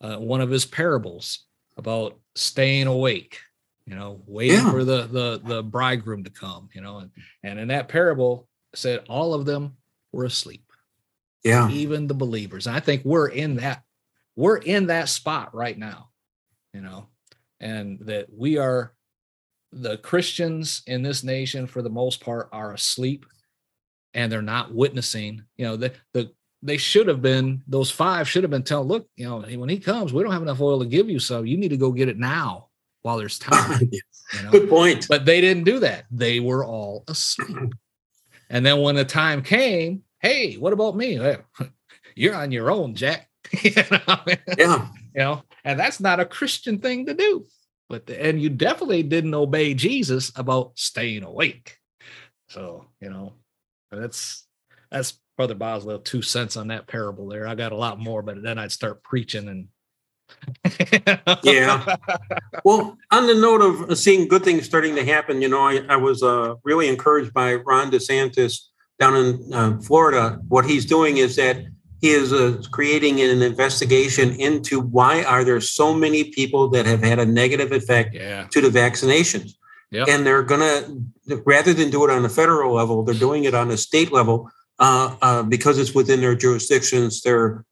uh, 0.00 0.16
one 0.16 0.40
of 0.40 0.50
his 0.50 0.66
parables 0.66 1.44
about 1.76 2.18
staying 2.34 2.86
awake 2.86 3.40
you 3.86 3.94
know 3.94 4.20
waiting 4.26 4.58
yeah. 4.58 4.70
for 4.70 4.84
the 4.84 5.06
the 5.06 5.40
the 5.44 5.62
bridegroom 5.62 6.24
to 6.24 6.30
come 6.30 6.68
you 6.74 6.80
know 6.80 6.98
and 6.98 7.10
and 7.42 7.58
in 7.58 7.68
that 7.68 7.88
parable 7.88 8.48
said 8.74 9.04
all 9.08 9.34
of 9.34 9.46
them 9.46 9.76
were 10.12 10.24
asleep. 10.24 10.62
Yeah. 11.42 11.68
Even 11.70 12.06
the 12.06 12.14
believers. 12.14 12.66
And 12.66 12.76
i 12.76 12.80
think 12.80 13.04
we're 13.04 13.28
in 13.28 13.56
that 13.56 13.82
we're 14.34 14.56
in 14.56 14.86
that 14.88 15.08
spot 15.08 15.54
right 15.54 15.78
now 15.78 16.10
you 16.74 16.80
know 16.80 17.06
and 17.60 18.00
that 18.00 18.26
we 18.32 18.58
are 18.58 18.92
the 19.72 19.96
christians 19.98 20.82
in 20.86 21.02
this 21.02 21.24
nation 21.24 21.66
for 21.66 21.82
the 21.82 21.90
most 21.90 22.20
part 22.20 22.48
are 22.52 22.72
asleep 22.72 23.26
and 24.12 24.30
they're 24.30 24.42
not 24.42 24.74
witnessing 24.74 25.42
you 25.56 25.64
know 25.64 25.76
the 25.76 25.92
the 26.12 26.30
they 26.62 26.76
should 26.76 27.06
have 27.06 27.22
been 27.22 27.62
those 27.66 27.90
five 27.90 28.28
should 28.28 28.42
have 28.42 28.50
been 28.50 28.62
telling 28.62 28.88
look 28.88 29.08
you 29.16 29.26
know 29.26 29.40
when 29.40 29.68
he 29.68 29.78
comes 29.78 30.12
we 30.12 30.22
don't 30.22 30.32
have 30.32 30.42
enough 30.42 30.60
oil 30.60 30.80
to 30.80 30.86
give 30.86 31.08
you 31.08 31.18
so 31.18 31.42
you 31.42 31.56
need 31.56 31.68
to 31.68 31.76
go 31.76 31.92
get 31.92 32.08
it 32.08 32.18
now 32.18 32.65
while 33.06 33.16
there's 33.16 33.38
time 33.38 33.88
you 33.92 34.42
know? 34.42 34.50
good 34.50 34.68
point. 34.68 35.06
But 35.08 35.24
they 35.24 35.40
didn't 35.40 35.62
do 35.62 35.78
that. 35.78 36.06
They 36.10 36.40
were 36.40 36.64
all 36.64 37.04
asleep. 37.06 37.72
And 38.50 38.66
then 38.66 38.82
when 38.82 38.96
the 38.96 39.04
time 39.04 39.42
came 39.42 40.02
hey 40.18 40.54
what 40.54 40.72
about 40.72 40.96
me? 40.96 41.18
You're 42.16 42.34
on 42.34 42.52
your 42.52 42.70
own 42.70 42.94
jack. 42.94 43.30
You 43.62 43.70
know? 43.90 44.18
yeah. 44.58 44.88
You 45.14 45.20
know? 45.20 45.42
And 45.64 45.78
that's 45.78 46.00
not 46.00 46.20
a 46.20 46.26
christian 46.26 46.80
thing 46.80 47.06
to 47.06 47.14
do. 47.14 47.46
But 47.88 48.06
the, 48.06 48.20
and 48.20 48.42
you 48.42 48.50
definitely 48.50 49.04
didn't 49.04 49.34
obey 49.34 49.72
jesus 49.72 50.32
about 50.34 50.72
staying 50.76 51.22
awake. 51.22 51.78
So 52.48 52.86
you 53.00 53.10
know 53.10 53.34
that's 53.92 54.46
that's 54.90 55.20
Brother 55.36 55.54
Boswell 55.54 56.00
two 56.00 56.22
cents 56.22 56.56
on 56.56 56.68
that 56.68 56.88
parable 56.88 57.28
there. 57.28 57.46
I 57.46 57.54
got 57.54 57.72
a 57.72 57.76
lot 57.76 58.00
more, 58.00 58.22
but 58.22 58.42
then 58.42 58.58
I'd 58.58 58.72
start 58.72 59.04
preaching 59.04 59.48
and 59.48 59.68
yeah. 61.42 61.96
Well, 62.64 62.96
on 63.10 63.26
the 63.26 63.34
note 63.34 63.62
of 63.62 63.98
seeing 63.98 64.28
good 64.28 64.44
things 64.44 64.64
starting 64.64 64.94
to 64.96 65.04
happen, 65.04 65.42
you 65.42 65.48
know, 65.48 65.60
I, 65.60 65.80
I 65.88 65.96
was 65.96 66.22
uh, 66.22 66.54
really 66.64 66.88
encouraged 66.88 67.32
by 67.32 67.54
Ron 67.54 67.90
DeSantis 67.90 68.66
down 68.98 69.16
in 69.16 69.54
uh, 69.54 69.78
Florida. 69.78 70.40
What 70.48 70.64
he's 70.64 70.86
doing 70.86 71.18
is 71.18 71.36
that 71.36 71.64
he 72.00 72.10
is 72.10 72.32
uh, 72.32 72.62
creating 72.70 73.20
an 73.20 73.42
investigation 73.42 74.32
into 74.34 74.80
why 74.80 75.24
are 75.24 75.44
there 75.44 75.60
so 75.60 75.94
many 75.94 76.24
people 76.24 76.68
that 76.68 76.86
have 76.86 77.02
had 77.02 77.18
a 77.18 77.26
negative 77.26 77.72
effect 77.72 78.14
yeah. 78.14 78.46
to 78.50 78.60
the 78.60 78.68
vaccinations. 78.68 79.54
Yep. 79.90 80.08
And 80.08 80.26
they're 80.26 80.42
going 80.42 80.60
to, 80.60 81.40
rather 81.44 81.72
than 81.72 81.90
do 81.90 82.04
it 82.04 82.10
on 82.10 82.24
a 82.24 82.28
federal 82.28 82.74
level, 82.74 83.04
they're 83.04 83.14
doing 83.14 83.44
it 83.44 83.54
on 83.54 83.70
a 83.70 83.76
state 83.76 84.12
level 84.12 84.50
uh, 84.78 85.16
uh, 85.22 85.42
because 85.42 85.78
it's 85.78 85.94
within 85.94 86.20
their 86.20 86.34
jurisdictions, 86.34 87.22
their 87.22 87.64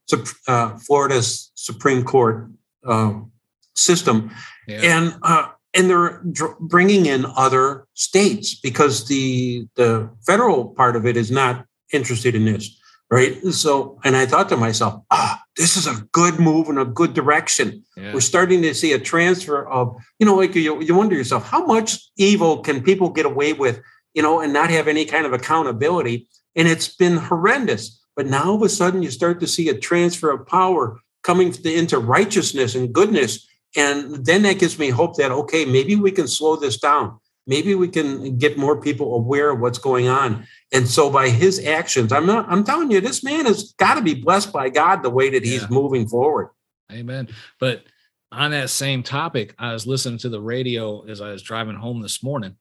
uh, 0.47 0.77
Florida's 0.77 1.51
Supreme 1.55 2.03
Court 2.03 2.49
um, 2.85 3.31
system, 3.75 4.31
yeah. 4.67 4.81
and 4.81 5.15
uh, 5.21 5.47
and 5.73 5.89
they're 5.89 6.21
dr- 6.31 6.57
bringing 6.59 7.05
in 7.05 7.25
other 7.35 7.87
states 7.93 8.55
because 8.55 9.07
the 9.07 9.67
the 9.75 10.09
federal 10.25 10.69
part 10.69 10.95
of 10.95 11.05
it 11.05 11.17
is 11.17 11.29
not 11.29 11.65
interested 11.93 12.35
in 12.35 12.45
this, 12.45 12.75
right? 13.11 13.41
So, 13.51 13.99
and 14.03 14.15
I 14.15 14.25
thought 14.25 14.49
to 14.49 14.57
myself, 14.57 15.03
ah, 15.11 15.41
this 15.57 15.77
is 15.77 15.87
a 15.87 16.01
good 16.11 16.39
move 16.39 16.69
in 16.69 16.77
a 16.77 16.85
good 16.85 17.13
direction. 17.13 17.83
Yeah. 17.95 18.13
We're 18.13 18.21
starting 18.21 18.61
to 18.63 18.73
see 18.73 18.93
a 18.93 18.99
transfer 18.99 19.67
of, 19.67 19.95
you 20.19 20.25
know, 20.25 20.35
like 20.35 20.55
you, 20.55 20.81
you 20.81 20.95
wonder 20.95 21.15
yourself, 21.15 21.47
how 21.47 21.65
much 21.65 21.99
evil 22.17 22.59
can 22.59 22.83
people 22.83 23.09
get 23.09 23.25
away 23.25 23.53
with, 23.53 23.81
you 24.13 24.21
know, 24.21 24.41
and 24.41 24.51
not 24.51 24.69
have 24.69 24.87
any 24.87 25.05
kind 25.05 25.25
of 25.25 25.33
accountability? 25.33 26.27
And 26.55 26.67
it's 26.67 26.87
been 26.95 27.17
horrendous. 27.17 28.01
But 28.15 28.27
now 28.27 28.45
all 28.45 28.55
of 28.55 28.61
a 28.61 28.69
sudden, 28.69 29.03
you 29.03 29.11
start 29.11 29.39
to 29.41 29.47
see 29.47 29.69
a 29.69 29.77
transfer 29.77 30.31
of 30.31 30.47
power 30.47 30.99
coming 31.23 31.53
into 31.65 31.99
righteousness 31.99 32.75
and 32.75 32.93
goodness. 32.93 33.47
And 33.75 34.25
then 34.25 34.43
that 34.43 34.59
gives 34.59 34.79
me 34.79 34.89
hope 34.89 35.17
that, 35.17 35.31
okay, 35.31 35.65
maybe 35.65 35.95
we 35.95 36.11
can 36.11 36.27
slow 36.27 36.55
this 36.55 36.77
down. 36.77 37.19
Maybe 37.47 37.75
we 37.75 37.89
can 37.89 38.37
get 38.37 38.57
more 38.57 38.79
people 38.79 39.13
aware 39.13 39.51
of 39.51 39.59
what's 39.59 39.77
going 39.77 40.07
on. 40.07 40.47
And 40.71 40.87
so 40.87 41.11
by 41.11 41.29
his 41.29 41.63
actions, 41.63 42.11
I'm 42.11 42.25
not, 42.25 42.47
I'm 42.49 42.63
telling 42.63 42.89
you, 42.89 43.01
this 43.01 43.23
man 43.23 43.45
has 43.45 43.73
got 43.73 43.95
to 43.95 44.01
be 44.01 44.15
blessed 44.15 44.51
by 44.51 44.69
God 44.69 45.03
the 45.03 45.09
way 45.09 45.29
that 45.29 45.43
he's 45.43 45.61
yeah. 45.61 45.67
moving 45.69 46.07
forward. 46.07 46.49
Amen. 46.91 47.27
But 47.59 47.83
on 48.31 48.51
that 48.51 48.69
same 48.69 49.03
topic, 49.03 49.53
I 49.59 49.73
was 49.73 49.85
listening 49.85 50.19
to 50.19 50.29
the 50.29 50.41
radio 50.41 51.05
as 51.05 51.21
I 51.21 51.31
was 51.31 51.41
driving 51.41 51.75
home 51.75 52.01
this 52.01 52.23
morning, 52.23 52.55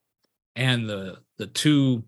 and 0.55 0.89
the 0.89 1.19
the 1.39 1.47
two 1.47 2.05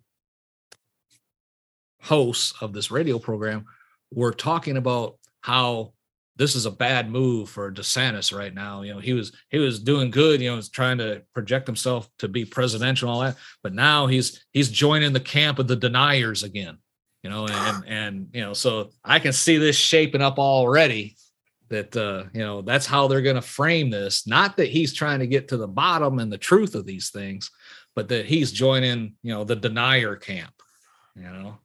hosts 2.07 2.55
of 2.61 2.73
this 2.73 2.91
radio 2.91 3.19
program 3.19 3.67
were 4.13 4.33
talking 4.33 4.77
about 4.77 5.19
how 5.41 5.93
this 6.37 6.55
is 6.55 6.67
a 6.67 6.71
bad 6.71 7.11
move 7.11 7.49
for 7.49 7.73
DeSantis 7.73 8.37
right 8.37 8.53
now. 8.53 8.83
You 8.83 8.95
know, 8.95 9.01
he 9.01 9.15
was 9.15 9.33
he 9.49 9.59
was 9.59 9.81
doing 9.81 10.11
good. 10.11 10.41
You 10.41 10.51
know, 10.51 10.57
was 10.57 10.69
trying 10.69 10.99
to 10.99 11.23
project 11.35 11.67
himself 11.67 12.09
to 12.19 12.29
be 12.29 12.45
presidential 12.45 13.09
and 13.09 13.15
all 13.15 13.23
that. 13.23 13.37
But 13.63 13.75
now 13.75 14.07
he's 14.07 14.45
he's 14.53 14.71
joining 14.71 15.13
the 15.13 15.21
camp 15.21 15.59
of 15.59 15.67
the 15.67 15.77
deniers 15.77 16.43
again. 16.43 16.79
You 17.23 17.31
know, 17.31 17.49
and 17.49 17.85
and 17.89 18.29
you 18.33 18.43
know, 18.43 18.53
so 18.53 18.91
I 19.05 19.19
can 19.19 19.33
see 19.33 19.57
this 19.57 19.77
shaping 19.77 20.23
up 20.23 20.39
already. 20.39 21.17
That 21.69 21.97
uh, 21.97 22.25
you 22.33 22.41
know, 22.41 22.63
that's 22.63 22.87
how 22.87 23.09
they're 23.09 23.23
going 23.23 23.37
to 23.37 23.43
frame 23.43 23.91
this. 23.91 24.27
Not 24.27 24.57
that 24.59 24.69
he's 24.69 24.93
trying 24.93 25.19
to 25.21 25.27
get 25.27 25.49
to 25.49 25.57
the 25.57 25.67
bottom 25.67 26.21
and 26.21 26.31
the 26.31 26.39
truth 26.39 26.77
of 26.77 26.87
these 26.87 27.11
things, 27.11 27.51
but 27.97 28.09
that 28.11 28.27
he's 28.27 28.53
joining, 28.53 29.15
you 29.23 29.35
know, 29.35 29.43
the 29.43 29.57
denier 29.57 30.15
camp. 30.15 30.53
You 31.17 31.25
know, 31.25 31.59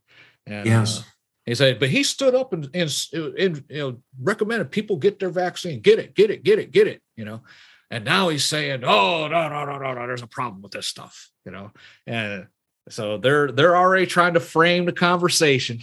and, 0.45 0.65
yes. 0.65 0.99
Uh, 0.99 1.03
he 1.45 1.55
said, 1.55 1.79
but 1.79 1.89
he 1.89 2.03
stood 2.03 2.35
up 2.35 2.53
and, 2.53 2.69
and, 2.73 3.07
and, 3.13 3.63
you 3.67 3.77
know 3.77 3.97
recommended 4.21 4.71
people 4.71 4.97
get 4.97 5.19
their 5.19 5.29
vaccine, 5.29 5.81
get 5.81 5.99
it, 5.99 6.13
get 6.13 6.29
it, 6.29 6.43
get 6.43 6.59
it, 6.59 6.71
get 6.71 6.87
it. 6.87 7.01
You 7.15 7.25
know, 7.25 7.41
and 7.89 8.05
now 8.05 8.29
he's 8.29 8.45
saying, 8.45 8.83
oh 8.83 9.27
no 9.27 9.49
no 9.49 9.65
no 9.65 9.79
no 9.79 9.93
no, 9.93 10.07
there's 10.07 10.21
a 10.21 10.27
problem 10.27 10.61
with 10.61 10.71
this 10.71 10.87
stuff. 10.87 11.29
You 11.45 11.51
know, 11.51 11.71
and 12.05 12.47
so 12.89 13.17
they're 13.17 13.51
they're 13.51 13.75
already 13.75 14.05
trying 14.05 14.35
to 14.35 14.39
frame 14.39 14.85
the 14.85 14.93
conversation 14.93 15.79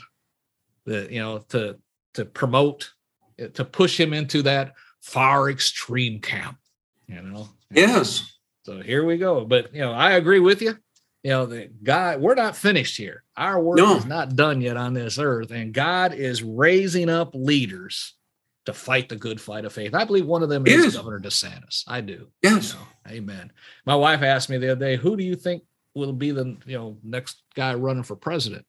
that 0.86 1.10
you 1.10 1.20
know 1.20 1.38
to 1.48 1.76
to 2.14 2.24
promote 2.24 2.92
to 3.54 3.64
push 3.64 3.98
him 3.98 4.12
into 4.12 4.42
that 4.42 4.74
far 5.00 5.50
extreme 5.50 6.20
camp. 6.20 6.56
You 7.08 7.22
know. 7.22 7.48
Yes. 7.70 8.38
So 8.64 8.80
here 8.80 9.04
we 9.04 9.18
go. 9.18 9.44
But 9.44 9.74
you 9.74 9.80
know, 9.80 9.92
I 9.92 10.12
agree 10.12 10.40
with 10.40 10.62
you 10.62 10.78
you 11.22 11.30
know, 11.30 11.46
the 11.46 11.70
God, 11.82 12.20
we're 12.20 12.34
not 12.34 12.56
finished 12.56 12.96
here. 12.96 13.24
Our 13.36 13.60
work 13.60 13.78
no. 13.78 13.96
is 13.96 14.06
not 14.06 14.36
done 14.36 14.60
yet 14.60 14.76
on 14.76 14.94
this 14.94 15.18
earth, 15.18 15.50
and 15.50 15.74
God 15.74 16.14
is 16.14 16.42
raising 16.42 17.10
up 17.10 17.30
leaders 17.34 18.14
to 18.66 18.72
fight 18.72 19.08
the 19.08 19.16
good 19.16 19.40
fight 19.40 19.64
of 19.64 19.72
faith. 19.72 19.94
I 19.94 20.04
believe 20.04 20.26
one 20.26 20.42
of 20.42 20.48
them 20.48 20.66
is, 20.66 20.86
is. 20.86 20.96
Governor 20.96 21.20
DeSantis. 21.20 21.84
I 21.88 22.02
do. 22.02 22.28
Yes. 22.42 22.74
You 22.74 22.78
know, 22.78 23.18
amen. 23.18 23.52
My 23.86 23.96
wife 23.96 24.22
asked 24.22 24.50
me 24.50 24.58
the 24.58 24.72
other 24.72 24.80
day, 24.80 24.96
"Who 24.96 25.16
do 25.16 25.24
you 25.24 25.34
think 25.34 25.64
will 25.94 26.12
be 26.12 26.30
the 26.30 26.56
you 26.66 26.78
know 26.78 26.98
next 27.02 27.42
guy 27.54 27.74
running 27.74 28.04
for 28.04 28.14
president?" 28.14 28.66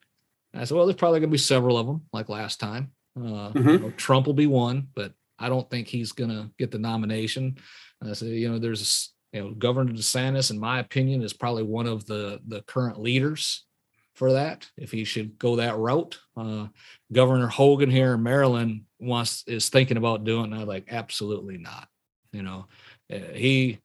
And 0.54 0.62
I 0.62 0.66
said, 0.66 0.76
"Well, 0.76 0.88
there's 0.88 0.98
probably 0.98 1.20
going 1.20 1.30
to 1.30 1.34
be 1.34 1.38
several 1.38 1.78
of 1.78 1.86
them, 1.86 2.02
like 2.12 2.30
last 2.30 2.60
time. 2.60 2.92
Uh, 3.16 3.52
mm-hmm. 3.52 3.70
you 3.70 3.80
know, 3.80 3.92
Trump 3.92 4.26
will 4.26 4.34
be 4.34 4.48
one, 4.48 4.88
but 4.96 5.14
I 5.38 5.50
don't 5.50 5.70
think 5.70 5.88
he's 5.88 6.14
going 6.14 6.32
to 6.32 6.50
get 6.58 6.72
the 6.72 6.80
nomination." 6.80 7.58
And 8.02 8.10
I 8.10 8.14
said, 8.14 8.30
"You 8.30 8.52
know, 8.52 8.58
there's 8.58 9.14
you 9.34 9.42
know, 9.42 9.52
Governor 9.52 9.94
DeSantis, 9.94 10.52
in 10.52 10.60
my 10.60 10.80
opinion, 10.80 11.22
is 11.22 11.34
probably 11.34 11.64
one 11.64 11.88
of 11.88 12.06
the 12.06 12.40
the 12.48 12.62
current 12.64 13.00
leaders 13.00 13.66
for 14.16 14.34
that. 14.34 14.70
If 14.78 14.92
he 14.92 15.04
should 15.04 15.38
go 15.38 15.58
that 15.58 15.78
route, 15.78 16.20
uh, 16.36 16.68
Governor 17.12 17.48
Hogan 17.48 17.92
here 17.92 18.16
in 18.16 18.24
Maryland 18.24 18.84
wants 19.00 19.44
is 19.48 19.70
thinking 19.70 19.98
about 19.98 20.24
doing 20.24 20.52
that. 20.52 20.68
Like, 20.68 20.92
absolutely 20.92 21.58
not. 21.58 21.88
You 22.32 22.44
know, 22.44 22.68
uh, 23.12 23.34
he 23.34 23.80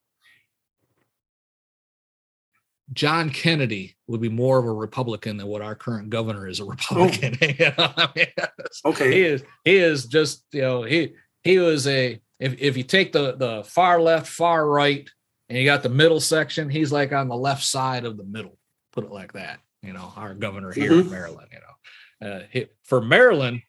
John 2.92 3.30
Kennedy 3.30 3.96
would 4.06 4.20
be 4.20 4.28
more 4.28 4.58
of 4.58 4.66
a 4.66 4.72
Republican 4.72 5.36
than 5.36 5.46
what 5.46 5.62
our 5.62 5.74
current 5.74 6.10
governor 6.10 6.46
is 6.46 6.60
a 6.60 6.64
Republican. 6.66 7.38
Oh. 7.40 7.46
you 7.58 7.72
know 7.78 7.92
I 7.96 8.08
mean, 8.14 8.26
okay, 8.84 9.12
he 9.12 9.22
is 9.22 9.44
he 9.64 9.76
is 9.76 10.06
just 10.06 10.44
you 10.52 10.62
know 10.62 10.82
he 10.82 11.14
he 11.42 11.58
was 11.58 11.86
a 11.86 12.20
if 12.40 12.54
if 12.58 12.76
you 12.76 12.82
take 12.82 13.12
the 13.12 13.36
the 13.36 13.64
far 13.64 14.00
left 14.00 14.26
far 14.26 14.66
right 14.68 15.08
and 15.48 15.58
you 15.58 15.64
got 15.64 15.82
the 15.82 15.88
middle 15.88 16.20
section. 16.20 16.68
He's 16.68 16.92
like 16.92 17.12
on 17.12 17.28
the 17.28 17.36
left 17.36 17.64
side 17.64 18.04
of 18.04 18.16
the 18.16 18.24
middle. 18.24 18.58
Put 18.92 19.04
it 19.04 19.10
like 19.10 19.32
that. 19.32 19.60
You 19.82 19.92
know, 19.92 20.12
our 20.16 20.34
governor 20.34 20.72
here 20.72 20.90
mm-hmm. 20.90 21.00
in 21.00 21.10
Maryland. 21.10 21.48
You 21.52 21.58
know, 21.58 22.28
uh, 22.28 22.42
he, 22.50 22.66
for 22.84 23.00
Maryland, 23.00 23.60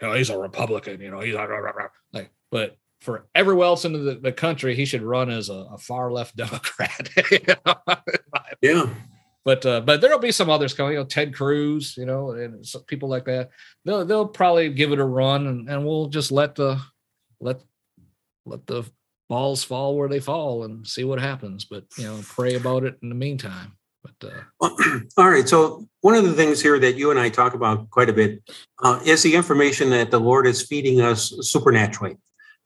you 0.00 0.08
know, 0.08 0.14
he's 0.14 0.30
a 0.30 0.38
Republican. 0.38 1.00
You 1.00 1.10
know, 1.10 1.20
he's 1.20 1.34
like, 1.34 1.48
rah, 1.48 1.58
rah, 1.58 1.70
rah. 1.70 1.88
like 2.12 2.30
but 2.50 2.76
for 3.00 3.26
everywhere 3.34 3.66
else 3.66 3.84
in 3.84 3.92
the, 3.92 4.16
the 4.16 4.32
country, 4.32 4.74
he 4.74 4.84
should 4.84 5.02
run 5.02 5.30
as 5.30 5.48
a, 5.48 5.66
a 5.72 5.78
far 5.78 6.10
left 6.10 6.36
Democrat. 6.36 7.08
you 7.30 7.38
know? 7.46 7.74
yeah. 8.60 8.88
But 9.44 9.64
uh, 9.64 9.80
but 9.80 10.00
there'll 10.00 10.18
be 10.18 10.32
some 10.32 10.50
others 10.50 10.74
coming. 10.74 10.92
You 10.92 10.98
know, 10.98 11.04
Ted 11.06 11.34
Cruz. 11.34 11.94
You 11.96 12.04
know, 12.04 12.32
and 12.32 12.64
people 12.86 13.08
like 13.08 13.24
that. 13.24 13.50
They'll 13.84 14.04
they'll 14.04 14.28
probably 14.28 14.68
give 14.70 14.92
it 14.92 14.98
a 14.98 15.04
run, 15.04 15.46
and, 15.46 15.68
and 15.68 15.86
we'll 15.86 16.08
just 16.08 16.30
let 16.30 16.56
the 16.56 16.78
let 17.40 17.62
let 18.44 18.66
the 18.66 18.84
balls 19.30 19.62
fall 19.62 19.96
where 19.96 20.08
they 20.08 20.18
fall 20.18 20.64
and 20.64 20.86
see 20.86 21.04
what 21.04 21.20
happens. 21.20 21.64
But 21.64 21.84
you 21.96 22.04
know, 22.04 22.20
pray 22.24 22.56
about 22.56 22.84
it 22.84 22.98
in 23.00 23.08
the 23.08 23.14
meantime. 23.14 23.78
But 24.02 24.32
uh, 24.60 24.70
all 25.16 25.30
right. 25.30 25.48
So 25.48 25.88
one 26.00 26.16
of 26.16 26.24
the 26.24 26.32
things 26.32 26.60
here 26.60 26.78
that 26.80 26.96
you 26.96 27.10
and 27.10 27.20
I 27.20 27.28
talk 27.28 27.54
about 27.54 27.88
quite 27.90 28.10
a 28.10 28.12
bit 28.12 28.42
uh, 28.82 29.00
is 29.06 29.22
the 29.22 29.34
information 29.34 29.88
that 29.90 30.10
the 30.10 30.20
Lord 30.20 30.46
is 30.46 30.66
feeding 30.66 31.00
us 31.00 31.32
supernaturally, 31.42 32.16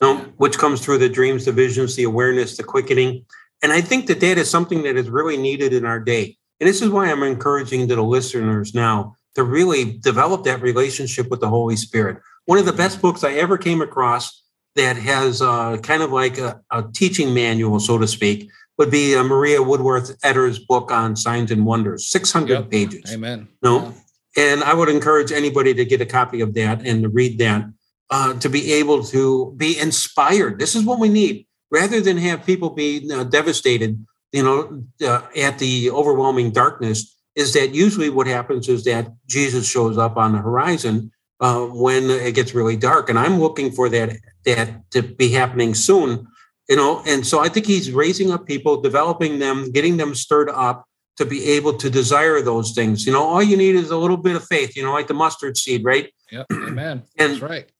know, 0.01 0.17
which 0.39 0.59
comes 0.59 0.81
through 0.81 0.99
the 0.99 1.09
dreams, 1.09 1.45
the 1.45 1.53
visions, 1.53 1.97
the 1.97 2.05
awareness, 2.05 2.57
the 2.57 2.65
quickening. 2.65 3.27
And 3.63 3.71
I 3.71 3.83
think 3.83 4.07
that 4.07 4.21
that 4.21 4.39
is 4.39 4.51
something 4.51 4.83
that 4.85 4.97
is 4.97 5.11
really 5.11 5.37
needed 5.37 5.75
in 5.75 5.85
our 5.85 6.01
day. 6.01 6.37
And 6.61 6.69
this 6.69 6.81
is 6.81 6.89
why 6.89 7.11
I'm 7.11 7.23
encouraging 7.23 7.89
the 7.89 8.01
listeners 8.01 8.75
now 8.75 9.17
to 9.35 9.43
really 9.43 9.99
develop 9.99 10.45
that 10.45 10.63
relationship 10.63 11.29
with 11.29 11.41
the 11.41 11.49
Holy 11.49 11.77
Spirit. 11.77 12.23
One 12.47 12.59
of 12.59 12.65
the 12.65 12.73
best 12.73 13.03
books 13.03 13.25
I 13.25 13.33
ever 13.33 13.59
came 13.59 13.83
across 13.83 14.44
that 14.77 14.97
has 14.97 15.41
uh, 15.41 15.77
kind 15.79 16.03
of 16.03 16.11
like 16.11 16.39
a, 16.39 16.61
a, 16.71 16.85
teaching 16.93 17.33
manual, 17.33 17.79
so 17.79 17.99
to 17.99 18.07
speak, 18.07 18.51
would 18.79 18.91
be 18.91 19.15
uh, 19.15 19.23
Maria 19.23 19.63
Woodworth 19.63 20.17
Etter's 20.25 20.59
book 20.59 20.91
on 20.91 21.17
signs 21.17 21.51
and 21.51 21.65
wonders, 21.65 22.09
600 22.09 22.53
yep. 22.53 22.71
pages. 22.71 23.13
Amen. 23.13 23.49
No, 23.63 23.95
yeah. 24.37 24.53
and 24.53 24.65
I 24.65 24.75
would 24.75 24.89
encourage 24.89 25.31
anybody 25.31 25.75
to 25.75 25.85
get 25.85 26.01
a 26.01 26.07
copy 26.07 26.41
of 26.41 26.55
that 26.55 26.85
and 26.85 27.03
to 27.05 27.09
read 27.09 27.39
that 27.39 27.67
uh, 28.11 28.35
to 28.35 28.49
be 28.49 28.73
able 28.73 29.03
to 29.05 29.55
be 29.57 29.79
inspired. 29.79 30.59
This 30.59 30.75
is 30.75 30.85
what 30.85 30.99
we 30.99 31.09
need, 31.09 31.47
rather 31.71 32.01
than 32.01 32.17
have 32.19 32.45
people 32.45 32.71
be 32.71 33.11
uh, 33.13 33.25
devastated. 33.25 34.05
You 34.33 34.43
know, 34.43 34.85
uh, 35.07 35.23
at 35.37 35.61
the 35.61 35.91
overwhelming 35.91 36.51
darkness, 36.51 37.17
is 37.37 37.53
that 37.55 37.75
usually 37.75 38.11
what 38.11 38.27
happens 38.27 38.69
is 38.69 38.85
that 38.85 39.13
Jesus 39.29 39.69
shows 39.69 39.97
up 39.97 40.17
on 40.17 40.33
the 40.33 40.39
horizon 40.39 41.13
uh, 41.45 41.67
when 41.67 42.11
it 42.11 42.35
gets 42.35 42.55
really 42.55 42.77
dark, 42.77 43.09
and 43.11 43.19
I'm 43.19 43.39
looking 43.39 43.71
for 43.71 43.89
that 43.91 44.17
that 44.45 44.91
to 44.93 45.03
be 45.03 45.29
happening 45.31 45.75
soon 45.75 46.27
you 46.69 46.77
know? 46.77 47.03
And 47.07 47.27
so 47.27 47.41
i 47.41 47.49
think 47.49 47.67
he's 47.67 47.91
raising 47.91 48.31
up 48.33 48.47
people 48.47 48.81
developing 48.81 49.39
them 49.39 49.71
getting 49.73 49.97
them 49.97 50.15
stirred 50.15 50.51
up 50.51 50.87
to 51.17 51.25
be 51.25 51.45
able 51.51 51.75
to 51.75 51.89
desire 51.91 52.41
those 52.41 52.73
things 52.73 53.07
you 53.07 53.13
know? 53.13 53.25
All 53.25 53.43
you 53.43 53.57
need 53.57 53.75
is 53.75 53.91
a 53.91 53.97
little 53.97 54.17
bit 54.17 54.37
of 54.37 54.45
faith 54.45 54.77
you 54.77 54.83
know 54.83 54.93
like 54.93 55.09
the 55.09 55.15
mustard 55.15 55.57
seed 55.57 55.85
right? 55.85 56.13
Yep 56.31 56.47
amen. 56.53 57.03
And 57.19 57.33
that's 57.33 57.43
right. 57.43 57.71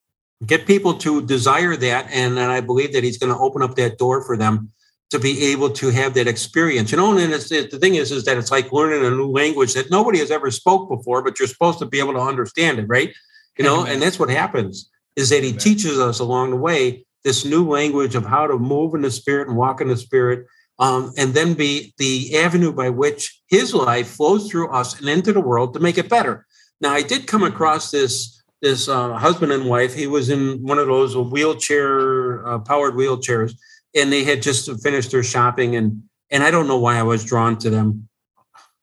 get 0.47 0.67
people 0.67 0.95
to 0.99 1.23
desire 1.23 1.77
that 1.77 2.09
and 2.11 2.37
then 2.37 2.51
i 2.51 2.61
believe 2.61 2.93
that 2.93 3.05
he's 3.05 3.19
going 3.19 3.33
to 3.33 3.39
open 3.39 3.63
up 3.63 3.75
that 3.77 3.99
door 3.99 4.23
for 4.25 4.37
them 4.37 4.71
to 5.11 5.19
be 5.19 5.45
able 5.53 5.71
to 5.71 5.91
have 5.91 6.15
that 6.15 6.27
experience 6.27 6.91
you 6.91 6.99
know? 6.99 7.17
And 7.17 7.33
it's, 7.33 7.51
it, 7.53 7.71
the 7.71 7.79
thing 7.79 7.95
is 7.95 8.13
is 8.13 8.25
that 8.25 8.37
it's 8.37 8.51
like 8.51 8.73
learning 8.73 9.05
a 9.05 9.11
new 9.11 9.31
language 9.31 9.75
that 9.75 9.91
nobody 9.91 10.19
has 10.19 10.31
ever 10.31 10.51
spoke 10.51 10.89
before 10.89 11.23
but 11.23 11.39
you're 11.39 11.49
supposed 11.49 11.79
to 11.81 11.87
be 11.87 11.99
able 11.99 12.15
to 12.15 12.21
understand 12.21 12.79
it 12.79 12.87
right 12.89 13.15
you 13.59 13.65
know 13.65 13.85
and 13.85 14.01
that's 14.01 14.19
what 14.19 14.31
happens 14.31 14.91
is 15.17 15.31
that 15.31 15.43
he 15.43 15.51
Amen. 15.51 15.59
teaches 15.61 15.99
us 15.99 16.19
along 16.19 16.51
the 16.51 16.57
way 16.57 17.05
this 17.23 17.45
new 17.45 17.67
language 17.69 18.15
of 18.15 18.25
how 18.25 18.47
to 18.47 18.59
move 18.59 18.95
in 18.95 19.01
the 19.01 19.11
spirit 19.11 19.49
and 19.49 19.57
walk 19.57 19.81
in 19.81 19.89
the 19.89 19.97
spirit 19.97 20.47
um, 20.79 21.13
and 21.17 21.35
then 21.35 21.55
be 21.55 21.95
the 21.99 22.37
avenue 22.37 22.73
by 22.73 22.91
which 22.91 23.41
his 23.49 23.73
life 23.73 24.09
flows 24.09 24.51
through 24.51 24.71
us 24.71 24.99
and 24.99 25.09
into 25.09 25.33
the 25.33 25.41
world 25.41 25.73
to 25.75 25.81
make 25.81 25.99
it 25.99 26.09
better. 26.09 26.47
Now 26.81 26.93
i 26.93 27.03
did 27.03 27.27
come 27.27 27.43
across 27.43 27.91
this 27.91 28.43
this 28.61 28.89
uh, 28.89 29.13
husband 29.15 29.53
and 29.53 29.67
wife. 29.67 29.95
He 29.95 30.07
was 30.07 30.31
in 30.31 30.63
one 30.63 30.79
of 30.79 30.87
those 30.87 31.17
wheelchair 31.17 32.47
uh, 32.47 32.59
powered 32.61 32.95
wheelchairs 32.95 33.55
and 33.95 34.13
they 34.13 34.25
had 34.25 34.43
just 34.43 34.71
finished 34.83 35.11
their 35.11 35.23
shopping 35.23 35.77
and 35.77 36.03
and 36.31 36.43
i 36.43 36.51
don't 36.51 36.67
know 36.67 36.79
why 36.79 36.99
i 36.99 37.03
was 37.03 37.25
drawn 37.25 37.57
to 37.59 37.71
them. 37.71 38.09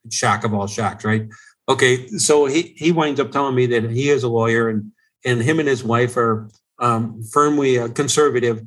Shock 0.09 0.43
of 0.43 0.53
all 0.53 0.67
shocks 0.67 1.03
right 1.05 1.27
okay 1.69 2.07
so 2.07 2.45
he 2.45 2.73
he 2.77 2.91
winds 2.91 3.19
up 3.19 3.31
telling 3.31 3.55
me 3.55 3.65
that 3.65 3.89
he 3.89 4.09
is 4.09 4.23
a 4.23 4.29
lawyer 4.29 4.69
and 4.69 4.91
and 5.25 5.41
him 5.41 5.59
and 5.59 5.67
his 5.67 5.83
wife 5.83 6.17
are 6.17 6.49
um, 6.81 7.23
firmly 7.23 7.79
uh, 7.79 7.87
conservative. 7.89 8.63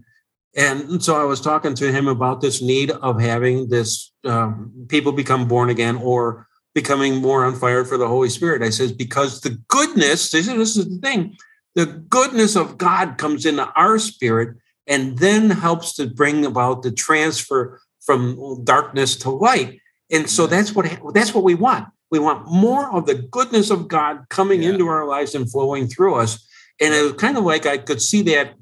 And 0.57 1.03
so 1.03 1.21
I 1.21 1.25
was 1.25 1.41
talking 1.41 1.75
to 1.75 1.93
him 1.93 2.07
about 2.07 2.41
this 2.41 2.63
need 2.63 2.93
of 2.93 3.21
having 3.21 3.69
this 3.69 4.13
um, 4.25 4.73
people 4.89 5.13
become 5.13 5.49
born 5.49 5.69
again 5.69 5.97
or 5.97 6.47
becoming 6.75 7.17
more 7.17 7.45
on 7.45 7.57
fire 7.57 7.85
for 7.85 7.99
the 7.99 8.07
Holy 8.07 8.29
Spirit. 8.29 8.63
I 8.63 8.71
says 8.71 8.93
because 8.93 9.41
the 9.41 9.61
goodness, 9.69 10.31
this 10.31 10.47
is 10.47 10.77
the 10.77 10.99
thing, 11.03 11.37
the 11.75 11.87
goodness 11.87 12.55
of 12.55 12.79
God 12.79 13.19
comes 13.19 13.45
into 13.47 13.69
our 13.75 13.99
spirit 13.99 14.57
and 14.87 15.19
then 15.19 15.51
helps 15.51 15.95
to 15.95 16.07
bring 16.07 16.47
about 16.47 16.83
the 16.83 16.93
transfer 16.93 17.81
from 18.01 18.63
darkness 18.63 19.17
to 19.17 19.31
light. 19.31 19.81
And 20.13 20.31
so 20.31 20.47
that's 20.47 20.73
what 20.73 20.87
that's 21.15 21.35
what 21.35 21.43
we 21.43 21.55
want. 21.57 21.89
We 22.15 22.21
want 22.21 22.47
more 22.47 22.95
of 22.95 23.07
the 23.07 23.17
goodness 23.17 23.71
of 23.71 23.89
God 23.89 24.29
coming 24.29 24.63
yeah. 24.63 24.69
into 24.71 24.87
our 24.87 25.05
lives 25.05 25.35
and 25.35 25.51
flowing 25.51 25.89
through 25.89 26.15
us. 26.15 26.47
And 26.81 26.95
it 26.95 27.03
was 27.03 27.15
kind 27.15 27.37
of 27.37 27.43
like 27.43 27.67
I 27.67 27.77
could 27.77 28.01
see 28.01 28.23
that, 28.23 28.55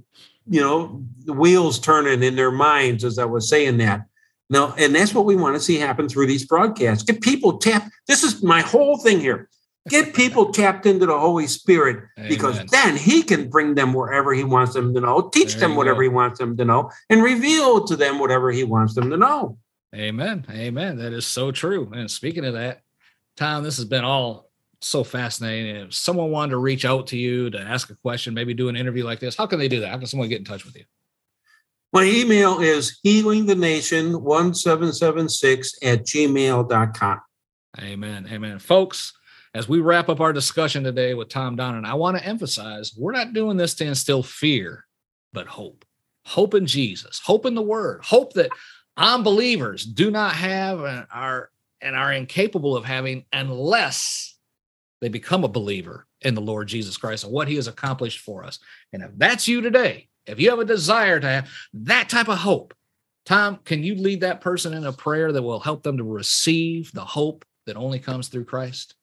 you 0.48 0.62
know, 0.62 1.04
the 1.26 1.34
wheels 1.34 1.78
turning 1.78 2.22
in 2.22 2.34
their 2.34 2.50
minds 2.50 3.04
as 3.04 3.18
I 3.18 3.26
was 3.26 3.50
saying 3.50 3.76
that. 3.76 4.06
No, 4.48 4.72
and 4.78 4.94
that's 4.94 5.12
what 5.12 5.26
we 5.26 5.36
want 5.36 5.54
to 5.54 5.60
see 5.60 5.76
happen 5.76 6.08
through 6.08 6.28
these 6.28 6.46
broadcasts. 6.46 7.04
Get 7.04 7.20
people 7.20 7.58
tapped. 7.58 7.90
This 8.08 8.24
is 8.24 8.42
my 8.42 8.62
whole 8.62 8.96
thing 8.96 9.20
here. 9.20 9.50
Get 9.86 10.14
people 10.14 10.50
tapped 10.52 10.86
into 10.86 11.04
the 11.04 11.18
Holy 11.18 11.46
Spirit 11.46 12.04
because 12.28 12.58
then 12.70 12.96
He 12.96 13.22
can 13.22 13.50
bring 13.50 13.74
them 13.74 13.92
wherever 13.92 14.32
He 14.32 14.44
wants 14.44 14.72
them 14.72 14.94
to 14.94 15.00
know, 15.02 15.28
teach 15.28 15.56
There 15.56 15.68
them 15.68 15.76
whatever 15.76 15.96
go. 15.96 16.02
He 16.04 16.08
wants 16.08 16.38
them 16.38 16.56
to 16.56 16.64
know, 16.64 16.90
and 17.10 17.22
reveal 17.22 17.84
to 17.84 17.96
them 17.96 18.18
whatever 18.18 18.50
He 18.50 18.64
wants 18.64 18.94
them 18.94 19.10
to 19.10 19.18
know. 19.18 19.58
Amen. 19.94 20.46
Amen. 20.50 20.96
That 20.96 21.12
is 21.12 21.26
so 21.26 21.50
true. 21.50 21.90
And 21.94 22.10
speaking 22.10 22.46
of 22.46 22.54
that, 22.54 22.80
Tom, 23.36 23.62
this 23.62 23.76
has 23.76 23.86
been 23.86 24.04
all 24.04 24.50
so 24.80 25.04
fascinating. 25.04 25.76
If 25.76 25.94
someone 25.94 26.30
wanted 26.30 26.50
to 26.50 26.58
reach 26.58 26.84
out 26.84 27.06
to 27.08 27.16
you 27.16 27.50
to 27.50 27.60
ask 27.60 27.90
a 27.90 27.96
question, 27.96 28.34
maybe 28.34 28.54
do 28.54 28.68
an 28.68 28.76
interview 28.76 29.04
like 29.04 29.18
this, 29.20 29.36
how 29.36 29.46
can 29.46 29.58
they 29.58 29.68
do 29.68 29.80
that? 29.80 29.88
How 29.88 29.98
can 29.98 30.06
someone 30.06 30.28
get 30.28 30.38
in 30.38 30.44
touch 30.44 30.64
with 30.64 30.76
you? 30.76 30.84
My 31.92 32.04
email 32.04 32.60
is 32.60 33.00
healingthenation1776 33.04 35.74
at 35.82 36.06
gmail.com. 36.06 37.20
Amen. 37.80 38.28
Amen. 38.30 38.58
Folks, 38.58 39.12
as 39.54 39.68
we 39.68 39.80
wrap 39.80 40.08
up 40.08 40.20
our 40.20 40.32
discussion 40.32 40.84
today 40.84 41.14
with 41.14 41.28
Tom 41.28 41.56
Donnan, 41.56 41.84
I 41.84 41.94
want 41.94 42.16
to 42.16 42.24
emphasize 42.24 42.94
we're 42.96 43.12
not 43.12 43.34
doing 43.34 43.58
this 43.58 43.74
to 43.74 43.84
instill 43.84 44.22
fear, 44.22 44.86
but 45.32 45.46
hope. 45.46 45.84
Hope 46.24 46.54
in 46.54 46.66
Jesus, 46.66 47.18
hope 47.18 47.46
in 47.46 47.54
the 47.54 47.62
word, 47.62 48.02
hope 48.04 48.32
that 48.34 48.50
unbelievers 48.96 49.84
do 49.84 50.10
not 50.10 50.34
have 50.34 50.84
and 50.84 51.06
are 51.12 51.50
and 51.82 51.96
are 51.96 52.12
incapable 52.12 52.76
of 52.76 52.84
having 52.84 53.24
unless 53.32 54.36
they 55.00 55.08
become 55.08 55.44
a 55.44 55.48
believer 55.48 56.06
in 56.20 56.34
the 56.34 56.40
Lord 56.40 56.68
Jesus 56.68 56.96
Christ 56.96 57.24
and 57.24 57.32
what 57.32 57.48
he 57.48 57.56
has 57.56 57.66
accomplished 57.66 58.20
for 58.20 58.44
us. 58.44 58.60
And 58.92 59.02
if 59.02 59.10
that's 59.16 59.48
you 59.48 59.60
today, 59.60 60.08
if 60.26 60.38
you 60.40 60.50
have 60.50 60.60
a 60.60 60.64
desire 60.64 61.18
to 61.18 61.26
have 61.26 61.50
that 61.74 62.08
type 62.08 62.28
of 62.28 62.38
hope, 62.38 62.74
Tom, 63.26 63.58
can 63.64 63.82
you 63.82 63.96
lead 63.96 64.20
that 64.20 64.40
person 64.40 64.74
in 64.74 64.84
a 64.84 64.92
prayer 64.92 65.32
that 65.32 65.42
will 65.42 65.60
help 65.60 65.82
them 65.82 65.96
to 65.96 66.04
receive 66.04 66.92
the 66.92 67.04
hope 67.04 67.44
that 67.66 67.76
only 67.76 67.98
comes 67.98 68.28
through 68.28 68.44
Christ? 68.44 68.94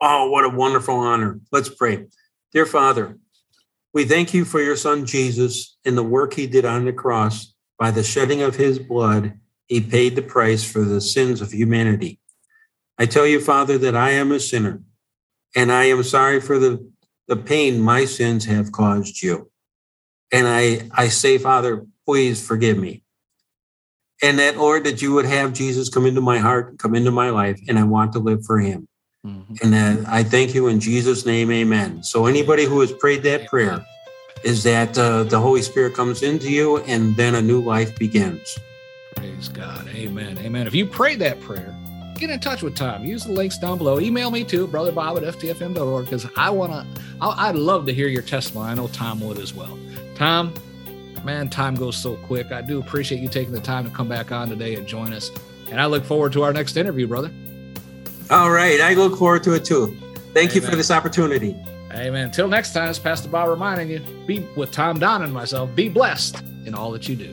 Oh, 0.00 0.30
what 0.30 0.44
a 0.44 0.50
wonderful 0.50 0.94
honor. 0.94 1.40
Let's 1.50 1.68
pray. 1.68 2.06
Dear 2.52 2.66
Father, 2.66 3.18
we 3.92 4.04
thank 4.04 4.34
you 4.34 4.44
for 4.44 4.60
your 4.60 4.76
son 4.76 5.06
Jesus 5.06 5.76
and 5.84 5.96
the 5.96 6.02
work 6.02 6.34
he 6.34 6.46
did 6.46 6.64
on 6.64 6.84
the 6.84 6.92
cross. 6.92 7.54
By 7.78 7.90
the 7.90 8.04
shedding 8.04 8.42
of 8.42 8.54
his 8.54 8.78
blood, 8.78 9.38
he 9.74 9.80
paid 9.80 10.14
the 10.14 10.22
price 10.22 10.62
for 10.62 10.82
the 10.82 11.00
sins 11.00 11.40
of 11.40 11.50
humanity. 11.50 12.20
I 12.96 13.06
tell 13.06 13.26
you, 13.26 13.40
Father, 13.40 13.76
that 13.78 13.96
I 13.96 14.10
am 14.10 14.30
a 14.30 14.38
sinner 14.38 14.80
and 15.56 15.72
I 15.72 15.86
am 15.86 16.04
sorry 16.04 16.40
for 16.40 16.60
the, 16.60 16.88
the 17.26 17.34
pain 17.34 17.80
my 17.80 18.04
sins 18.04 18.44
have 18.44 18.70
caused 18.70 19.20
you. 19.20 19.50
And 20.30 20.46
I, 20.46 20.88
I 20.92 21.08
say, 21.08 21.38
Father, 21.38 21.86
please 22.06 22.46
forgive 22.46 22.78
me. 22.78 23.02
And 24.22 24.38
that, 24.38 24.58
Lord, 24.58 24.84
that 24.84 25.02
you 25.02 25.12
would 25.14 25.24
have 25.24 25.52
Jesus 25.52 25.88
come 25.88 26.06
into 26.06 26.20
my 26.20 26.38
heart, 26.38 26.78
come 26.78 26.94
into 26.94 27.10
my 27.10 27.30
life, 27.30 27.60
and 27.66 27.76
I 27.76 27.82
want 27.82 28.12
to 28.12 28.20
live 28.20 28.44
for 28.46 28.60
him. 28.60 28.86
Mhm. 29.26 29.60
And 29.60 29.74
uh, 29.74 30.08
I 30.08 30.22
thank 30.22 30.54
you 30.54 30.68
in 30.68 30.78
Jesus' 30.78 31.26
name, 31.26 31.50
amen. 31.50 32.04
So, 32.04 32.26
anybody 32.26 32.64
who 32.64 32.78
has 32.78 32.92
prayed 32.92 33.24
that 33.24 33.48
prayer 33.48 33.84
is 34.44 34.62
that 34.62 34.96
uh, 34.96 35.24
the 35.24 35.40
Holy 35.40 35.62
Spirit 35.62 35.94
comes 35.94 36.22
into 36.22 36.48
you 36.48 36.78
and 36.84 37.16
then 37.16 37.34
a 37.34 37.42
new 37.42 37.60
life 37.60 37.98
begins. 37.98 38.56
Praise 39.16 39.48
God. 39.48 39.88
Amen. 39.88 40.38
Amen. 40.38 40.66
If 40.66 40.74
you 40.74 40.86
prayed 40.86 41.18
that 41.20 41.40
prayer, 41.40 41.74
get 42.16 42.30
in 42.30 42.40
touch 42.40 42.62
with 42.62 42.76
Tom. 42.76 43.04
Use 43.04 43.24
the 43.24 43.32
links 43.32 43.58
down 43.58 43.78
below. 43.78 44.00
Email 44.00 44.30
me 44.30 44.44
too, 44.44 44.66
brother 44.66 44.92
Bob 44.92 45.16
at 45.16 45.22
ftfm.org, 45.22 46.04
because 46.04 46.26
I 46.36 46.50
want 46.50 46.72
to, 46.72 47.02
I'd 47.20 47.56
love 47.56 47.86
to 47.86 47.94
hear 47.94 48.08
your 48.08 48.22
testimony. 48.22 48.70
I 48.70 48.74
know 48.74 48.88
Tom 48.88 49.20
would 49.20 49.38
as 49.38 49.54
well. 49.54 49.78
Tom, 50.14 50.54
man, 51.24 51.48
time 51.48 51.74
goes 51.74 51.96
so 51.96 52.16
quick. 52.16 52.52
I 52.52 52.62
do 52.62 52.78
appreciate 52.80 53.20
you 53.20 53.28
taking 53.28 53.52
the 53.52 53.60
time 53.60 53.84
to 53.84 53.90
come 53.90 54.08
back 54.08 54.30
on 54.32 54.48
today 54.48 54.74
and 54.74 54.86
join 54.86 55.12
us. 55.12 55.30
And 55.70 55.80
I 55.80 55.86
look 55.86 56.04
forward 56.04 56.32
to 56.34 56.42
our 56.42 56.52
next 56.52 56.76
interview, 56.76 57.06
brother. 57.06 57.32
All 58.30 58.50
right. 58.50 58.80
I 58.80 58.94
look 58.94 59.18
forward 59.18 59.42
to 59.44 59.54
it 59.54 59.64
too. 59.64 59.96
Thank 60.32 60.54
you 60.54 60.60
for 60.60 60.76
this 60.76 60.90
opportunity. 60.90 61.56
Amen. 61.92 62.30
Till 62.30 62.48
next 62.48 62.72
time, 62.72 62.90
it's 62.90 62.98
Pastor 62.98 63.28
Bob 63.28 63.48
reminding 63.48 63.88
you, 63.88 64.00
be 64.26 64.40
with 64.56 64.72
Tom 64.72 64.98
Don 64.98 65.22
and 65.22 65.32
myself, 65.32 65.74
be 65.74 65.88
blessed 65.88 66.42
in 66.66 66.74
all 66.74 66.90
that 66.90 67.08
you 67.08 67.14
do. 67.14 67.32